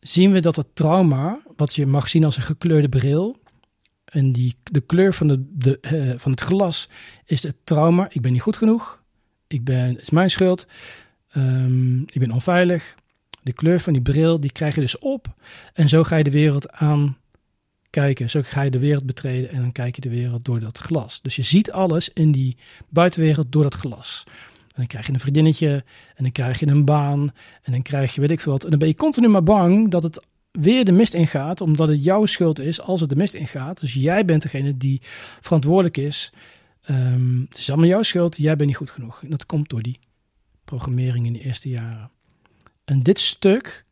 zien 0.00 0.32
we 0.32 0.40
dat 0.40 0.56
het 0.56 0.74
trauma, 0.74 1.40
wat 1.56 1.74
je 1.74 1.86
mag 1.86 2.08
zien 2.08 2.24
als 2.24 2.36
een 2.36 2.42
gekleurde 2.42 2.88
bril, 2.88 3.36
en 4.04 4.32
die, 4.32 4.56
de 4.62 4.80
kleur 4.80 5.14
van, 5.14 5.46
de, 5.50 5.78
uh, 5.92 6.18
van 6.18 6.30
het 6.30 6.40
glas 6.40 6.88
is 7.24 7.42
het 7.42 7.56
trauma. 7.64 8.06
Ik 8.10 8.20
ben 8.20 8.32
niet 8.32 8.42
goed 8.42 8.56
genoeg. 8.56 9.02
Ik 9.46 9.64
ben, 9.64 9.88
het 9.88 10.00
is 10.00 10.10
mijn 10.10 10.30
schuld. 10.30 10.66
Um, 11.36 12.00
ik 12.00 12.20
ben 12.20 12.30
onveilig. 12.30 12.94
De 13.46 13.52
kleur 13.52 13.80
van 13.80 13.92
die 13.92 14.02
bril, 14.02 14.40
die 14.40 14.52
krijg 14.52 14.74
je 14.74 14.80
dus 14.80 14.98
op. 14.98 15.34
En 15.72 15.88
zo 15.88 16.02
ga 16.02 16.16
je 16.16 16.24
de 16.24 16.30
wereld 16.30 16.70
aan 16.70 17.16
kijken. 17.90 18.30
Zo 18.30 18.40
ga 18.44 18.62
je 18.62 18.70
de 18.70 18.78
wereld 18.78 19.06
betreden 19.06 19.50
en 19.50 19.60
dan 19.60 19.72
kijk 19.72 19.94
je 19.94 20.00
de 20.00 20.08
wereld 20.08 20.44
door 20.44 20.60
dat 20.60 20.78
glas. 20.78 21.22
Dus 21.22 21.36
je 21.36 21.42
ziet 21.42 21.72
alles 21.72 22.10
in 22.12 22.32
die 22.32 22.56
buitenwereld 22.88 23.52
door 23.52 23.62
dat 23.62 23.74
glas. 23.74 24.22
En 24.60 24.74
dan 24.74 24.86
krijg 24.86 25.06
je 25.06 25.12
een 25.12 25.20
vriendinnetje 25.20 25.84
en 26.14 26.22
dan 26.22 26.32
krijg 26.32 26.58
je 26.60 26.66
een 26.66 26.84
baan 26.84 27.32
en 27.62 27.72
dan 27.72 27.82
krijg 27.82 28.14
je 28.14 28.20
weet 28.20 28.30
ik 28.30 28.40
veel 28.40 28.52
wat. 28.52 28.64
En 28.64 28.70
dan 28.70 28.78
ben 28.78 28.88
je 28.88 28.94
continu 28.94 29.28
maar 29.28 29.42
bang 29.42 29.90
dat 29.90 30.02
het 30.02 30.26
weer 30.50 30.84
de 30.84 30.92
mist 30.92 31.14
ingaat, 31.14 31.60
omdat 31.60 31.88
het 31.88 32.04
jouw 32.04 32.26
schuld 32.26 32.60
is 32.60 32.80
als 32.80 33.00
het 33.00 33.08
de 33.08 33.16
mist 33.16 33.34
ingaat. 33.34 33.80
Dus 33.80 33.94
jij 33.94 34.24
bent 34.24 34.42
degene 34.42 34.76
die 34.76 35.00
verantwoordelijk 35.40 35.96
is. 35.96 36.32
Um, 36.90 37.46
het 37.48 37.58
is 37.58 37.68
allemaal 37.68 37.88
jouw 37.88 38.02
schuld, 38.02 38.36
jij 38.36 38.56
bent 38.56 38.68
niet 38.68 38.78
goed 38.78 38.90
genoeg. 38.90 39.22
En 39.22 39.30
dat 39.30 39.46
komt 39.46 39.68
door 39.68 39.82
die 39.82 39.98
programmering 40.64 41.26
in 41.26 41.32
de 41.32 41.40
eerste 41.40 41.68
jaren. 41.68 42.10
En 42.86 43.02
dit 43.02 43.18
stuk, 43.18 43.84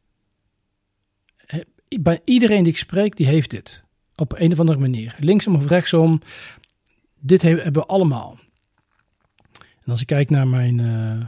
bij 2.01 2.21
iedereen 2.25 2.63
die 2.63 2.73
ik 2.73 2.79
spreek, 2.79 3.17
die 3.17 3.27
heeft 3.27 3.51
dit. 3.51 3.83
Op 4.15 4.33
een 4.39 4.53
of 4.53 4.61
andere 4.61 4.79
manier. 4.79 5.17
Linksom 5.19 5.55
of 5.55 5.67
rechtsom. 5.67 6.21
Dit 7.19 7.43
hebben 7.43 7.73
we 7.73 7.87
allemaal. 7.87 8.39
En 9.85 9.91
als 9.91 10.01
ik 10.01 10.07
kijk 10.07 10.31
naar 10.31 10.49
mijn, 10.49 10.79
uh, 10.79 11.27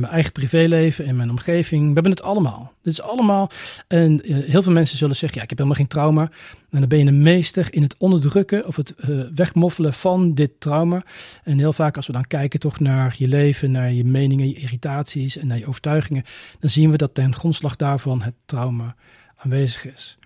mijn 0.00 0.12
eigen 0.12 0.32
privéleven 0.32 1.06
en 1.06 1.16
mijn 1.16 1.30
omgeving, 1.30 1.86
we 1.86 1.92
hebben 1.92 2.12
het 2.12 2.22
allemaal. 2.22 2.72
Dit 2.82 2.92
is 2.92 3.02
allemaal. 3.02 3.50
En 3.86 4.30
uh, 4.30 4.48
heel 4.48 4.62
veel 4.62 4.72
mensen 4.72 4.98
zullen 4.98 5.16
zeggen: 5.16 5.38
ja, 5.38 5.42
ik 5.42 5.48
heb 5.48 5.58
helemaal 5.58 5.78
geen 5.78 5.88
trauma. 5.88 6.30
En 6.70 6.80
dan 6.80 6.88
ben 6.88 6.98
je 6.98 7.04
een 7.04 7.22
meester 7.22 7.68
in 7.70 7.82
het 7.82 7.96
onderdrukken 7.98 8.66
of 8.66 8.76
het 8.76 8.94
uh, 9.08 9.24
wegmoffelen 9.34 9.92
van 9.92 10.34
dit 10.34 10.50
trauma. 10.58 11.02
En 11.42 11.58
heel 11.58 11.72
vaak, 11.72 11.96
als 11.96 12.06
we 12.06 12.12
dan 12.12 12.26
kijken 12.26 12.60
toch 12.60 12.80
naar 12.80 13.14
je 13.18 13.28
leven, 13.28 13.70
naar 13.70 13.92
je 13.92 14.04
meningen, 14.04 14.48
je 14.48 14.54
irritaties 14.54 15.36
en 15.36 15.46
naar 15.46 15.58
je 15.58 15.66
overtuigingen, 15.66 16.24
dan 16.60 16.70
zien 16.70 16.90
we 16.90 16.96
dat 16.96 17.14
ten 17.14 17.34
grondslag 17.34 17.76
daarvan 17.76 18.22
het 18.22 18.34
trauma 18.44 18.94
aanwezig 19.36 19.86
is. 19.86 20.18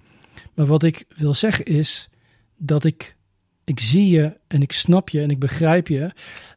Maar 0.55 0.67
wat 0.67 0.83
ik 0.83 1.05
wil 1.17 1.35
zeggen 1.35 1.65
is 1.65 2.09
dat 2.57 2.85
ik, 2.85 3.17
ik 3.65 3.81
zie 3.81 4.09
je 4.09 4.37
en 4.47 4.63
ik 4.63 4.73
snap 4.73 5.09
je 5.09 5.21
en 5.21 5.31
ik 5.31 5.39
begrijp 5.39 5.89
je. 5.89 6.11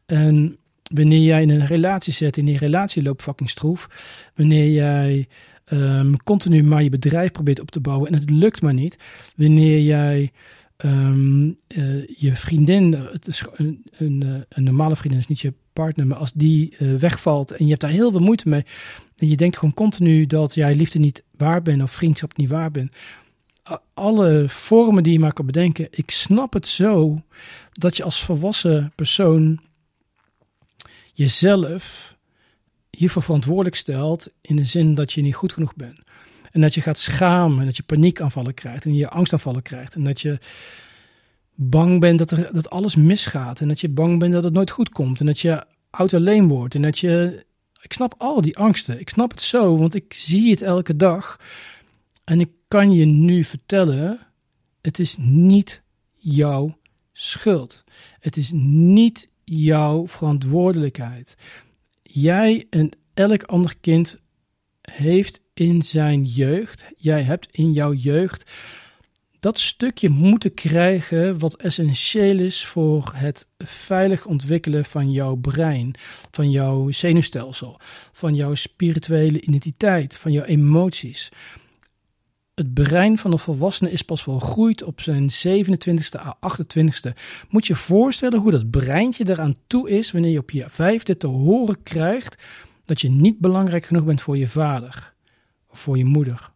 En 0.05 0.57
wanneer 0.93 1.21
jij 1.21 1.41
in 1.41 1.49
een 1.49 1.67
relatie 1.67 2.13
zit, 2.13 2.37
in 2.37 2.45
die 2.45 2.57
relatie 2.57 3.03
loopt 3.03 3.23
fucking 3.23 3.49
stroef. 3.49 3.87
Wanneer 4.35 4.71
jij 4.71 5.27
um, 5.73 6.23
continu 6.23 6.63
maar 6.63 6.83
je 6.83 6.89
bedrijf 6.89 7.31
probeert 7.31 7.59
op 7.59 7.71
te 7.71 7.79
bouwen 7.79 8.07
en 8.07 8.19
het 8.19 8.29
lukt 8.29 8.61
maar 8.61 8.73
niet. 8.73 8.97
Wanneer 9.35 9.81
jij 9.81 10.31
um, 10.77 11.57
uh, 11.67 12.07
je 12.07 12.35
vriendin, 12.35 12.93
het 12.93 13.27
is 13.27 13.45
een, 13.53 13.83
een, 13.97 14.45
een, 14.49 14.63
normale 14.63 14.95
vriendin 14.95 15.19
is 15.19 15.27
niet 15.27 15.39
je 15.39 15.53
partner, 15.73 16.07
maar 16.07 16.17
als 16.17 16.31
die 16.33 16.75
uh, 16.79 16.95
wegvalt 16.95 17.51
en 17.51 17.63
je 17.63 17.69
hebt 17.69 17.81
daar 17.81 17.91
heel 17.91 18.11
veel 18.11 18.19
moeite 18.19 18.49
mee. 18.49 18.65
En 19.17 19.27
je 19.27 19.35
denkt 19.35 19.57
gewoon 19.57 19.73
continu 19.73 20.25
dat 20.25 20.53
jij 20.53 20.75
liefde 20.75 20.99
niet 20.99 21.23
waar 21.37 21.61
bent 21.61 21.81
of 21.81 21.91
vriendschap 21.91 22.37
niet 22.37 22.49
waar 22.49 22.71
bent. 22.71 22.95
Alle 23.93 24.45
vormen 24.47 25.03
die 25.03 25.13
je 25.13 25.19
maar 25.19 25.33
kan 25.33 25.45
bedenken. 25.45 25.87
Ik 25.91 26.11
snap 26.11 26.53
het 26.53 26.67
zo 26.67 27.21
dat 27.71 27.97
je 27.97 28.03
als 28.03 28.23
volwassen 28.23 28.91
persoon 28.95 29.59
jezelf 31.13 32.15
hiervoor 32.89 33.21
verantwoordelijk 33.21 33.75
stelt 33.75 34.29
in 34.41 34.55
de 34.55 34.63
zin 34.63 34.95
dat 34.95 35.13
je 35.13 35.21
niet 35.21 35.35
goed 35.35 35.53
genoeg 35.53 35.75
bent. 35.75 36.01
En 36.51 36.61
dat 36.61 36.73
je 36.73 36.81
gaat 36.81 36.97
schamen, 36.97 37.59
en 37.59 37.65
dat 37.65 37.77
je 37.77 37.83
paniekaanvallen 37.83 38.53
krijgt 38.53 38.85
en 38.85 38.95
je 38.95 39.09
angstaanvallen 39.09 39.61
krijgt. 39.61 39.95
En 39.95 40.03
dat 40.03 40.21
je 40.21 40.39
bang 41.55 41.99
bent 41.99 42.17
dat, 42.19 42.31
er, 42.31 42.49
dat 42.53 42.69
alles 42.69 42.95
misgaat. 42.95 43.61
En 43.61 43.67
dat 43.67 43.79
je 43.79 43.89
bang 43.89 44.19
bent 44.19 44.33
dat 44.33 44.43
het 44.43 44.53
nooit 44.53 44.71
goed 44.71 44.89
komt. 44.89 45.19
En 45.19 45.25
dat 45.25 45.39
je 45.39 45.65
oud 45.89 46.13
alleen 46.13 46.47
wordt. 46.47 46.75
En 46.75 46.81
dat 46.81 46.99
je. 46.99 47.45
Ik 47.81 47.93
snap 47.93 48.13
al 48.17 48.41
die 48.41 48.57
angsten. 48.57 48.99
Ik 48.99 49.09
snap 49.09 49.31
het 49.31 49.41
zo, 49.41 49.77
want 49.77 49.95
ik 49.95 50.13
zie 50.13 50.51
het 50.51 50.61
elke 50.61 50.95
dag. 50.95 51.39
En 52.23 52.39
ik 52.39 52.49
kan 52.67 52.91
je 52.91 53.05
nu 53.05 53.43
vertellen: 53.43 54.19
het 54.81 54.99
is 54.99 55.15
niet 55.19 55.81
jouw 56.15 56.77
schuld. 57.11 57.83
Het 58.19 58.37
is 58.37 58.51
niet 58.53 59.29
jouw 59.53 60.07
verantwoordelijkheid. 60.07 61.35
Jij 62.03 62.67
en 62.69 62.89
elk 63.13 63.43
ander 63.43 63.75
kind 63.81 64.19
heeft 64.81 65.41
in 65.53 65.81
zijn 65.81 66.25
jeugd, 66.25 66.85
jij 66.97 67.23
hebt 67.23 67.47
in 67.51 67.71
jouw 67.71 67.93
jeugd 67.93 68.51
dat 69.39 69.59
stukje 69.59 70.09
moeten 70.09 70.53
krijgen 70.53 71.39
wat 71.39 71.55
essentieel 71.55 72.39
is 72.39 72.65
voor 72.65 73.11
het 73.15 73.47
veilig 73.57 74.25
ontwikkelen 74.25 74.85
van 74.85 75.11
jouw 75.11 75.35
brein, 75.35 75.93
van 76.31 76.51
jouw 76.51 76.91
zenuwstelsel, 76.91 77.79
van 78.11 78.35
jouw 78.35 78.55
spirituele 78.55 79.41
identiteit, 79.41 80.17
van 80.17 80.31
jouw 80.31 80.43
emoties 80.43 81.29
het 82.53 82.73
brein 82.73 83.17
van 83.17 83.31
een 83.31 83.39
volwassene 83.39 83.91
is 83.91 84.01
pas 84.01 84.23
volgroeid 84.23 84.83
op 84.83 85.01
zijn 85.01 85.29
27ste 85.47 86.19
à 86.19 86.37
28ste. 86.57 87.13
Moet 87.49 87.67
je 87.67 87.75
voorstellen 87.75 88.39
hoe 88.39 88.51
dat 88.51 88.69
breintje 88.69 89.29
eraan 89.29 89.55
toe 89.67 89.89
is 89.89 90.11
wanneer 90.11 90.31
je 90.31 90.39
op 90.39 90.51
je 90.51 90.65
vijfde 90.69 91.17
te 91.17 91.27
horen 91.27 91.83
krijgt 91.83 92.43
dat 92.85 93.01
je 93.01 93.09
niet 93.09 93.39
belangrijk 93.39 93.85
genoeg 93.85 94.03
bent 94.03 94.21
voor 94.21 94.37
je 94.37 94.47
vader 94.47 95.13
of 95.67 95.79
voor 95.79 95.97
je 95.97 96.05
moeder. 96.05 96.51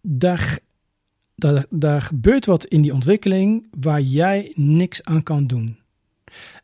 Daar, 0.00 0.58
daar, 1.34 1.66
daar 1.70 2.02
gebeurt 2.02 2.46
wat 2.46 2.64
in 2.64 2.82
die 2.82 2.92
ontwikkeling 2.92 3.66
waar 3.80 4.00
jij 4.00 4.52
niks 4.54 5.04
aan 5.04 5.22
kan 5.22 5.46
doen. 5.46 5.78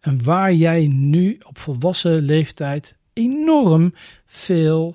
En 0.01 0.23
waar 0.23 0.53
jij 0.53 0.87
nu 0.87 1.39
op 1.47 1.59
volwassen 1.59 2.23
leeftijd 2.23 2.97
enorm 3.13 3.95
veel 4.27 4.95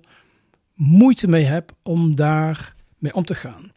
moeite 0.74 1.28
mee 1.28 1.44
heb 1.44 1.72
om 1.84 2.16
daar 2.16 2.76
mee 2.98 3.14
om 3.14 3.26
te 3.26 3.36
gaan. 3.36 3.72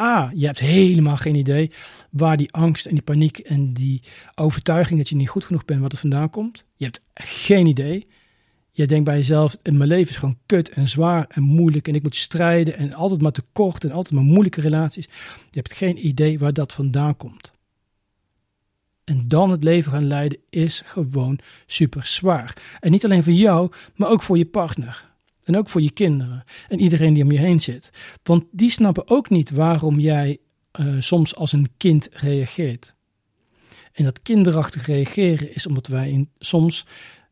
A, 0.00 0.30
je 0.34 0.46
hebt 0.46 0.58
helemaal 0.58 1.16
geen 1.16 1.34
idee 1.34 1.70
waar 2.10 2.36
die 2.36 2.52
angst 2.52 2.86
en 2.86 2.94
die 2.94 3.02
paniek 3.02 3.38
en 3.38 3.72
die 3.72 4.02
overtuiging 4.34 4.98
dat 4.98 5.08
je 5.08 5.16
niet 5.16 5.28
goed 5.28 5.44
genoeg 5.44 5.64
bent, 5.64 5.80
wat 5.80 5.92
er 5.92 5.98
vandaan 5.98 6.30
komt. 6.30 6.64
Je 6.76 6.84
hebt 6.84 7.04
geen 7.14 7.66
idee. 7.66 8.06
Je 8.70 8.86
denkt 8.86 9.04
bij 9.04 9.16
jezelf, 9.16 9.56
mijn 9.62 9.88
leven 9.88 10.10
is 10.10 10.16
gewoon 10.16 10.38
kut 10.46 10.70
en 10.70 10.88
zwaar 10.88 11.26
en 11.28 11.42
moeilijk 11.42 11.88
en 11.88 11.94
ik 11.94 12.02
moet 12.02 12.16
strijden 12.16 12.76
en 12.76 12.94
altijd 12.94 13.22
maar 13.22 13.32
tekort 13.32 13.84
en 13.84 13.92
altijd 13.92 14.14
maar 14.14 14.24
moeilijke 14.24 14.60
relaties. 14.60 15.04
Je 15.50 15.60
hebt 15.60 15.72
geen 15.72 16.06
idee 16.06 16.38
waar 16.38 16.52
dat 16.52 16.72
vandaan 16.72 17.16
komt. 17.16 17.52
En 19.04 19.28
dan 19.28 19.50
het 19.50 19.64
leven 19.64 19.92
gaan 19.92 20.06
leiden 20.06 20.38
is 20.50 20.82
gewoon 20.84 21.38
super 21.66 22.06
zwaar. 22.06 22.76
En 22.80 22.90
niet 22.90 23.04
alleen 23.04 23.22
voor 23.22 23.32
jou, 23.32 23.72
maar 23.96 24.08
ook 24.08 24.22
voor 24.22 24.38
je 24.38 24.46
partner. 24.46 25.09
En 25.50 25.56
ook 25.56 25.68
voor 25.68 25.82
je 25.82 25.90
kinderen 25.90 26.44
en 26.68 26.80
iedereen 26.80 27.14
die 27.14 27.24
om 27.24 27.32
je 27.32 27.38
heen 27.38 27.60
zit. 27.60 27.90
Want 28.22 28.44
die 28.50 28.70
snappen 28.70 29.08
ook 29.08 29.30
niet 29.30 29.50
waarom 29.50 29.98
jij 29.98 30.38
uh, 30.80 31.00
soms 31.00 31.36
als 31.36 31.52
een 31.52 31.68
kind 31.76 32.08
reageert. 32.12 32.94
En 33.92 34.04
dat 34.04 34.22
kinderachtig 34.22 34.86
reageren 34.86 35.54
is 35.54 35.66
omdat 35.66 35.86
wij 35.86 36.10
in, 36.10 36.30
soms 36.38 36.86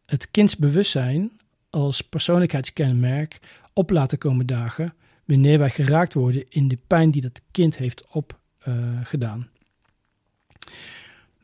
het 0.04 0.30
kindsbewustzijn 0.30 1.30
als 1.70 2.00
persoonlijkheidskenmerk 2.00 3.38
op 3.72 3.90
laten 3.90 4.18
komen 4.18 4.46
dagen 4.46 4.94
wanneer 5.24 5.58
wij 5.58 5.70
geraakt 5.70 6.14
worden 6.14 6.44
in 6.48 6.68
de 6.68 6.78
pijn 6.86 7.10
die 7.10 7.22
dat 7.22 7.40
kind 7.50 7.76
heeft 7.76 8.06
opgedaan. 8.08 9.38
Uh, 9.38 9.57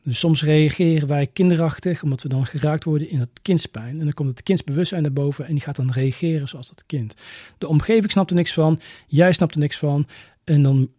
Dus 0.05 0.19
soms 0.19 0.43
reageren 0.43 1.07
wij 1.07 1.27
kinderachtig, 1.27 2.03
omdat 2.03 2.21
we 2.21 2.29
dan 2.29 2.45
geraakt 2.45 2.83
worden 2.83 3.09
in 3.09 3.19
het 3.19 3.29
kindspijn. 3.41 3.99
En 3.99 4.03
dan 4.03 4.13
komt 4.13 4.29
het 4.29 4.43
kindsbewustzijn 4.43 5.01
naar 5.01 5.13
boven 5.13 5.45
en 5.45 5.51
die 5.51 5.61
gaat 5.61 5.75
dan 5.75 5.91
reageren 5.91 6.47
zoals 6.47 6.67
dat 6.69 6.83
kind. 6.85 7.13
De 7.57 7.67
omgeving 7.67 8.11
snapt 8.11 8.29
er 8.29 8.35
niks 8.35 8.53
van, 8.53 8.79
jij 9.07 9.33
snapt 9.33 9.53
er 9.53 9.59
niks 9.59 9.77
van. 9.77 10.07
En 10.43 10.63
dan 10.63 10.91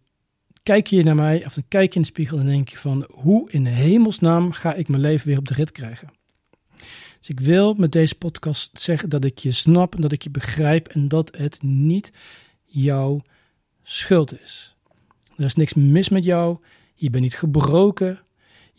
kijk 0.63 0.87
je 0.87 1.03
naar 1.03 1.15
mij, 1.15 1.45
of 1.45 1.53
dan 1.53 1.63
kijk 1.67 1.89
je 1.89 1.95
in 1.95 2.01
de 2.01 2.07
spiegel 2.07 2.39
en 2.39 2.45
denk 2.45 2.69
je 2.69 2.77
van, 2.77 3.07
hoe 3.11 3.51
in 3.51 3.65
hemelsnaam 3.65 4.51
ga 4.51 4.73
ik 4.73 4.87
mijn 4.87 5.01
leven 5.01 5.27
weer 5.27 5.37
op 5.37 5.47
de 5.47 5.53
rit 5.53 5.71
krijgen? 5.71 6.09
Dus 7.17 7.29
ik 7.29 7.39
wil 7.39 7.73
met 7.73 7.91
deze 7.91 8.15
podcast 8.15 8.79
zeggen 8.79 9.09
dat 9.09 9.23
ik 9.23 9.37
je 9.37 9.51
snap 9.51 9.95
en 9.95 10.01
dat 10.01 10.11
ik 10.11 10.21
je 10.21 10.29
begrijp 10.29 10.87
en 10.87 11.07
dat 11.07 11.37
het 11.37 11.61
niet 11.61 12.11
jouw 12.65 13.21
schuld 13.83 14.41
is. 14.41 14.75
Er 15.37 15.45
is 15.45 15.55
niks 15.55 15.73
mis 15.73 16.09
met 16.09 16.25
jou, 16.25 16.57
je 16.95 17.09
bent 17.09 17.23
niet 17.23 17.35
gebroken, 17.35 18.19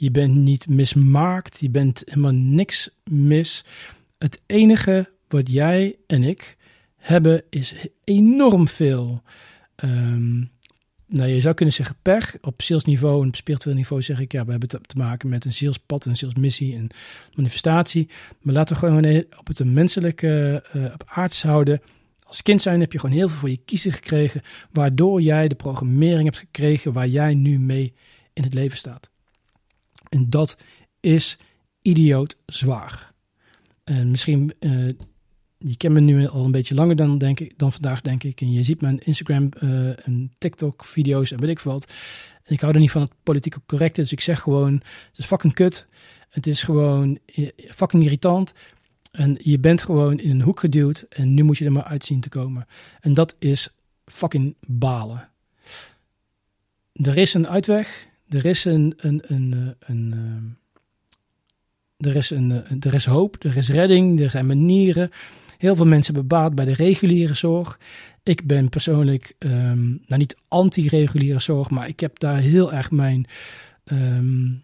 je 0.00 0.10
bent 0.10 0.34
niet 0.34 0.68
mismaakt, 0.68 1.60
je 1.60 1.70
bent 1.70 2.02
helemaal 2.04 2.32
niks 2.32 2.90
mis. 3.04 3.64
Het 4.18 4.40
enige 4.46 5.10
wat 5.28 5.48
jij 5.50 5.96
en 6.06 6.22
ik 6.22 6.56
hebben 6.96 7.42
is 7.50 7.74
enorm 8.04 8.68
veel 8.68 9.22
ehm, 9.74 10.42
nou, 11.08 11.28
je 11.28 11.40
zou 11.40 11.54
kunnen 11.54 11.74
zeggen 11.74 11.96
pech. 12.02 12.36
Op 12.40 12.62
salesniveau 12.62 13.22
en 13.22 13.28
op 13.28 13.36
spiritueel 13.36 13.74
niveau 13.74 14.02
zeg 14.02 14.20
ik, 14.20 14.32
ja, 14.32 14.44
we 14.44 14.50
hebben 14.50 14.68
te, 14.68 14.80
maken 14.96 15.28
met 15.28 15.44
een 15.44 15.52
zielspad, 15.52 16.04
een 16.04 16.16
zielsmissie 16.16 16.74
en 16.76 16.88
manifestatie. 17.34 18.08
Maar 18.40 18.54
laten 18.54 18.74
we 18.74 18.86
gewoon 18.86 19.24
op 19.38 19.46
het 19.46 19.64
menselijke, 19.64 20.64
uh, 20.76 20.84
op 20.84 21.02
aards 21.06 21.42
houden. 21.42 21.80
Als 22.22 22.42
kind 22.42 22.62
zijn 22.62 22.80
heb 22.80 22.92
je 22.92 22.98
gewoon 22.98 23.16
heel 23.16 23.28
veel 23.28 23.38
voor 23.38 23.50
je 23.50 23.60
kiezen 23.64 23.92
gekregen, 23.92 24.42
waardoor 24.72 25.20
jij 25.20 25.48
de 25.48 25.54
programmering 25.54 26.24
hebt 26.24 26.38
gekregen 26.38 26.92
waar 26.92 27.08
jij 27.08 27.34
nu 27.34 27.58
mee 27.58 27.94
in 28.32 28.42
het 28.42 28.54
leven 28.54 28.78
staat. 28.78 29.10
En 30.08 30.30
dat 30.30 30.58
is 31.00 31.38
idioot 31.82 32.36
zwaar. 32.46 33.12
En 33.84 34.10
misschien 34.10 34.52
uh, 34.60 34.88
je 35.58 35.76
kent 35.76 35.94
me 35.94 36.00
nu 36.00 36.26
al 36.26 36.44
een 36.44 36.50
beetje 36.50 36.74
langer 36.74 36.96
dan, 36.96 37.18
denk 37.18 37.40
ik, 37.40 37.58
dan 37.58 37.72
vandaag, 37.72 38.00
denk 38.00 38.22
ik. 38.22 38.40
En 38.40 38.52
je 38.52 38.62
ziet 38.62 38.80
mijn 38.80 38.98
Instagram 39.04 39.48
uh, 39.62 40.06
en 40.06 40.32
TikTok-video's 40.38 41.30
en 41.30 41.40
weet 41.40 41.50
ik 41.50 41.58
wat. 41.58 41.92
En 42.44 42.54
ik 42.54 42.60
hou 42.60 42.72
er 42.72 42.80
niet 42.80 42.90
van 42.90 43.02
het 43.02 43.12
politieke 43.22 43.60
correcte, 43.66 44.00
dus 44.00 44.12
ik 44.12 44.20
zeg 44.20 44.40
gewoon: 44.40 44.72
het 44.72 45.18
is 45.18 45.26
fucking 45.26 45.54
kut. 45.54 45.86
Het 46.28 46.46
is 46.46 46.62
gewoon 46.62 47.18
eh, 47.24 47.48
fucking 47.70 48.02
irritant. 48.02 48.52
En 49.10 49.38
je 49.42 49.58
bent 49.58 49.82
gewoon 49.82 50.18
in 50.18 50.30
een 50.30 50.42
hoek 50.42 50.60
geduwd 50.60 51.06
en 51.08 51.34
nu 51.34 51.42
moet 51.42 51.58
je 51.58 51.64
er 51.64 51.72
maar 51.72 51.84
uitzien 51.84 52.20
te 52.20 52.28
komen. 52.28 52.66
En 53.00 53.14
dat 53.14 53.34
is 53.38 53.68
fucking 54.04 54.54
balen. 54.66 55.28
Er 56.92 57.16
is 57.16 57.34
een 57.34 57.48
uitweg. 57.48 58.08
Er 58.28 58.44
is 58.44 58.64
een, 58.64 58.94
een, 58.96 59.22
een, 59.26 59.74
een, 59.78 60.12
een 60.12 60.56
er 61.98 62.16
is, 62.16 62.30
een, 62.30 62.64
er 62.80 62.94
is 62.94 63.04
hoop, 63.04 63.36
er 63.44 63.56
is 63.56 63.68
redding, 63.68 64.20
er 64.20 64.30
zijn 64.30 64.46
manieren. 64.46 65.10
Heel 65.58 65.76
veel 65.76 65.86
mensen 65.86 66.14
hebben 66.14 66.38
baat 66.38 66.54
bij 66.54 66.64
de 66.64 66.72
reguliere 66.72 67.34
zorg. 67.34 67.78
Ik 68.22 68.46
ben 68.46 68.68
persoonlijk, 68.68 69.34
um, 69.38 70.02
nou 70.06 70.20
niet 70.20 70.36
anti-reguliere 70.48 71.38
zorg, 71.38 71.70
maar 71.70 71.88
ik 71.88 72.00
heb 72.00 72.18
daar 72.18 72.38
heel 72.38 72.72
erg 72.72 72.90
mijn, 72.90 73.26
um, 73.84 74.62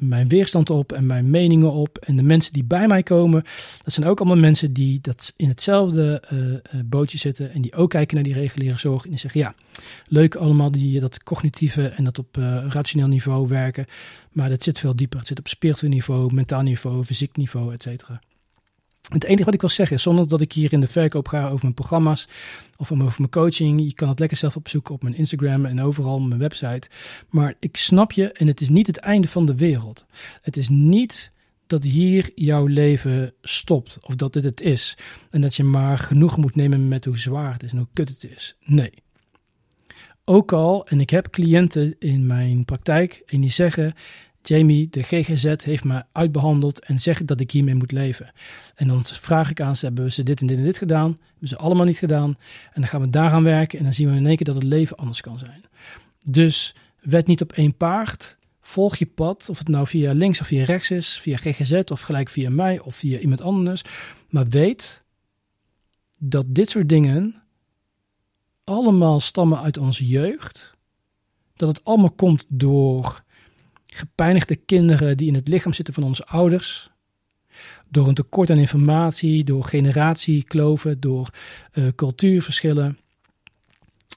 mijn 0.00 0.28
weerstand 0.28 0.70
op 0.70 0.92
en 0.92 1.06
mijn 1.06 1.30
meningen 1.30 1.72
op. 1.72 1.98
En 1.98 2.16
de 2.16 2.22
mensen 2.22 2.52
die 2.52 2.64
bij 2.64 2.86
mij 2.86 3.02
komen, 3.02 3.42
dat 3.84 3.92
zijn 3.92 4.06
ook 4.06 4.18
allemaal 4.18 4.36
mensen 4.36 4.72
die 4.72 4.98
dat 5.02 5.32
in 5.36 5.48
hetzelfde 5.48 6.22
uh, 6.32 6.80
bootje 6.84 7.18
zitten 7.18 7.52
en 7.52 7.60
die 7.60 7.74
ook 7.74 7.90
kijken 7.90 8.14
naar 8.14 8.24
die 8.24 8.34
reguliere 8.34 8.78
zorg. 8.78 9.04
En 9.04 9.10
die 9.10 9.18
zeggen, 9.18 9.40
ja, 9.40 9.54
leuk 10.06 10.34
allemaal 10.34 10.70
die, 10.70 11.00
dat 11.00 11.22
cognitieve 11.22 11.86
en 11.86 12.04
dat 12.04 12.18
op 12.18 12.36
uh, 12.36 12.64
rationeel 12.68 13.08
niveau 13.08 13.48
werken, 13.48 13.86
maar 14.32 14.48
dat 14.48 14.62
zit 14.62 14.78
veel 14.78 14.96
dieper. 14.96 15.18
Het 15.18 15.28
zit 15.28 15.38
op 15.38 15.48
spiritueel 15.48 15.90
niveau, 15.90 16.34
mentaal 16.34 16.62
niveau, 16.62 17.04
fysiek 17.04 17.36
niveau, 17.36 17.72
et 17.72 17.82
cetera. 17.82 18.20
Het 19.08 19.24
enige 19.24 19.44
wat 19.44 19.54
ik 19.54 19.60
wil 19.60 19.70
zeggen 19.70 20.00
zonder 20.00 20.28
dat 20.28 20.40
ik 20.40 20.52
hier 20.52 20.72
in 20.72 20.80
de 20.80 20.86
verkoop 20.86 21.28
ga 21.28 21.44
over 21.44 21.62
mijn 21.62 21.74
programma's 21.74 22.28
of 22.76 22.92
over 22.92 23.14
mijn 23.18 23.30
coaching, 23.30 23.80
je 23.80 23.94
kan 23.94 24.08
het 24.08 24.18
lekker 24.18 24.36
zelf 24.36 24.56
opzoeken 24.56 24.94
op 24.94 25.02
mijn 25.02 25.16
Instagram 25.16 25.64
en 25.66 25.82
overal 25.82 26.14
op 26.14 26.26
mijn 26.26 26.40
website. 26.40 26.88
Maar 27.28 27.54
ik 27.58 27.76
snap 27.76 28.12
je 28.12 28.32
en 28.32 28.46
het 28.46 28.60
is 28.60 28.68
niet 28.68 28.86
het 28.86 28.96
einde 28.96 29.28
van 29.28 29.46
de 29.46 29.54
wereld. 29.54 30.04
Het 30.42 30.56
is 30.56 30.68
niet 30.68 31.32
dat 31.66 31.84
hier 31.84 32.30
jouw 32.34 32.66
leven 32.66 33.34
stopt 33.42 33.98
of 34.00 34.14
dat 34.14 34.32
dit 34.32 34.44
het 34.44 34.60
is 34.60 34.96
en 35.30 35.40
dat 35.40 35.54
je 35.54 35.64
maar 35.64 35.98
genoeg 35.98 36.36
moet 36.36 36.54
nemen 36.54 36.88
met 36.88 37.04
hoe 37.04 37.18
zwaar 37.18 37.52
het 37.52 37.62
is 37.62 37.72
en 37.72 37.78
hoe 37.78 37.86
kut 37.92 38.08
het 38.08 38.24
is. 38.34 38.56
Nee. 38.64 38.92
Ook 40.24 40.52
al, 40.52 40.86
en 40.86 41.00
ik 41.00 41.10
heb 41.10 41.30
cliënten 41.30 41.96
in 41.98 42.26
mijn 42.26 42.64
praktijk 42.64 43.22
en 43.26 43.40
die 43.40 43.50
zeggen: 43.50 43.94
Jamie, 44.42 44.88
de 44.90 45.02
GGZ 45.02 45.54
heeft 45.64 45.84
me 45.84 46.02
uitbehandeld 46.12 46.84
en 46.84 46.98
zegt 46.98 47.26
dat 47.26 47.40
ik 47.40 47.50
hiermee 47.50 47.74
moet 47.74 47.92
leven. 47.92 48.32
En 48.74 48.88
dan 48.88 49.04
vraag 49.04 49.50
ik 49.50 49.60
aan 49.60 49.76
ze, 49.76 49.86
hebben 49.86 50.12
ze 50.12 50.22
dit 50.22 50.40
en 50.40 50.46
dit 50.46 50.56
en 50.56 50.64
dit 50.64 50.78
gedaan? 50.78 51.18
Hebben 51.30 51.48
ze 51.48 51.56
allemaal 51.56 51.86
niet 51.86 51.98
gedaan? 51.98 52.36
En 52.72 52.80
dan 52.80 52.86
gaan 52.86 53.00
we 53.00 53.10
daaraan 53.10 53.42
werken 53.42 53.78
en 53.78 53.84
dan 53.84 53.94
zien 53.94 54.10
we 54.10 54.16
in 54.16 54.26
één 54.26 54.36
keer 54.36 54.46
dat 54.46 54.54
het 54.54 54.64
leven 54.64 54.96
anders 54.96 55.20
kan 55.20 55.38
zijn. 55.38 55.64
Dus 56.30 56.74
wed 57.00 57.26
niet 57.26 57.40
op 57.40 57.52
één 57.52 57.76
paard. 57.76 58.38
Volg 58.60 58.96
je 58.96 59.06
pad, 59.06 59.48
of 59.48 59.58
het 59.58 59.68
nou 59.68 59.86
via 59.86 60.12
links 60.12 60.40
of 60.40 60.46
via 60.46 60.64
rechts 60.64 60.90
is, 60.90 61.18
via 61.18 61.36
GGZ 61.36 61.72
of 61.72 62.00
gelijk 62.00 62.28
via 62.28 62.50
mij 62.50 62.80
of 62.80 62.94
via 62.94 63.18
iemand 63.18 63.40
anders. 63.40 63.82
Maar 64.28 64.48
weet 64.48 65.02
dat 66.18 66.44
dit 66.48 66.70
soort 66.70 66.88
dingen 66.88 67.42
allemaal 68.64 69.20
stammen 69.20 69.60
uit 69.60 69.78
onze 69.78 70.06
jeugd. 70.06 70.70
Dat 71.56 71.68
het 71.68 71.84
allemaal 71.84 72.10
komt 72.10 72.44
door 72.48 73.22
gepijnigde 73.94 74.56
kinderen 74.56 75.16
die 75.16 75.28
in 75.28 75.34
het 75.34 75.48
lichaam 75.48 75.72
zitten 75.72 75.94
van 75.94 76.02
onze 76.02 76.26
ouders. 76.26 76.90
Door 77.88 78.08
een 78.08 78.14
tekort 78.14 78.50
aan 78.50 78.58
informatie, 78.58 79.44
door 79.44 79.64
generatiekloven, 79.64 81.00
door 81.00 81.30
uh, 81.72 81.88
cultuurverschillen. 81.94 82.98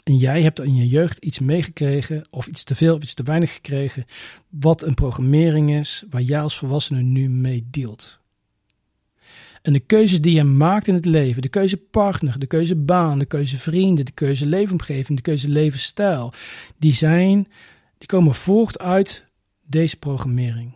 En 0.04 0.18
jij 0.18 0.42
hebt 0.42 0.60
in 0.60 0.76
je 0.76 0.88
jeugd 0.88 1.18
iets 1.18 1.40
meegekregen, 1.40 2.28
of 2.30 2.48
iets 2.48 2.64
te 2.64 2.76
veel 2.76 2.96
of 2.96 3.04
iets 3.04 3.14
te 3.14 3.24
weinig 3.24 3.54
gekregen, 3.54 4.06
wat 4.50 4.82
een 4.82 4.94
programmering 4.94 5.76
is 5.76 6.04
waar 6.10 6.22
jij 6.22 6.42
als 6.42 6.58
volwassene 6.58 7.02
nu 7.02 7.30
mee 7.30 7.68
dealt. 7.72 8.22
En 9.62 9.74
de 9.74 9.80
keuzes 9.80 10.22
die 10.22 10.36
je 10.36 10.44
maakt 10.44 10.88
in 10.88 10.94
het 10.94 11.06
leven, 11.06 11.42
de 11.42 11.50
keuze 11.50 11.78
partner, 11.78 12.40
de 12.40 12.48
keuze 12.48 12.76
baan, 12.76 13.20
de 13.20 13.26
keuze 13.26 13.58
vrienden, 13.58 14.06
de 14.06 14.12
keuze 14.12 14.46
leefomgeving, 14.46 15.18
de 15.18 15.24
keuze 15.24 15.50
levensstijl, 15.50 16.34
die 16.78 16.94
zijn, 16.94 17.48
die 17.98 18.08
komen 18.08 18.36
voort 18.36 18.80
uit 18.80 19.26
deze 19.66 19.98
programmering. 19.98 20.74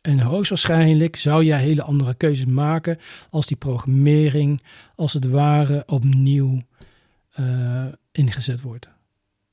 En 0.00 0.20
hoogstwaarschijnlijk 0.20 1.16
zou 1.16 1.44
jij 1.44 1.60
hele 1.60 1.82
andere 1.82 2.14
keuzes 2.14 2.46
maken 2.46 2.98
als 3.30 3.46
die 3.46 3.56
programmering 3.56 4.62
als 4.94 5.12
het 5.12 5.28
ware 5.28 5.82
opnieuw 5.86 6.62
uh, 7.40 7.84
ingezet 8.12 8.60
wordt. 8.60 8.88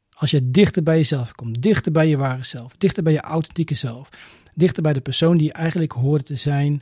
Als 0.10 0.32
je 0.32 0.52
dichter 0.52 0.84
bij 0.84 0.96
jezelf 0.96 1.32
komt, 1.32 1.62
dichter 1.62 1.92
bij 1.92 2.08
je 2.08 2.18
ware 2.18 2.44
zelf, 2.44 2.78
dichter 2.78 3.04
bij 3.04 3.14
je 3.14 3.22
authentieke 3.22 3.76
zelf, 3.76 4.10
dichter 4.56 4.84
bij 4.84 4.94
de 4.94 5.02
persoon 5.02 5.38
die 5.38 5.48
je 5.48 5.54
eigenlijk 5.54 5.92
hoort 5.92 6.26
te 6.26 6.36
zijn 6.36 6.82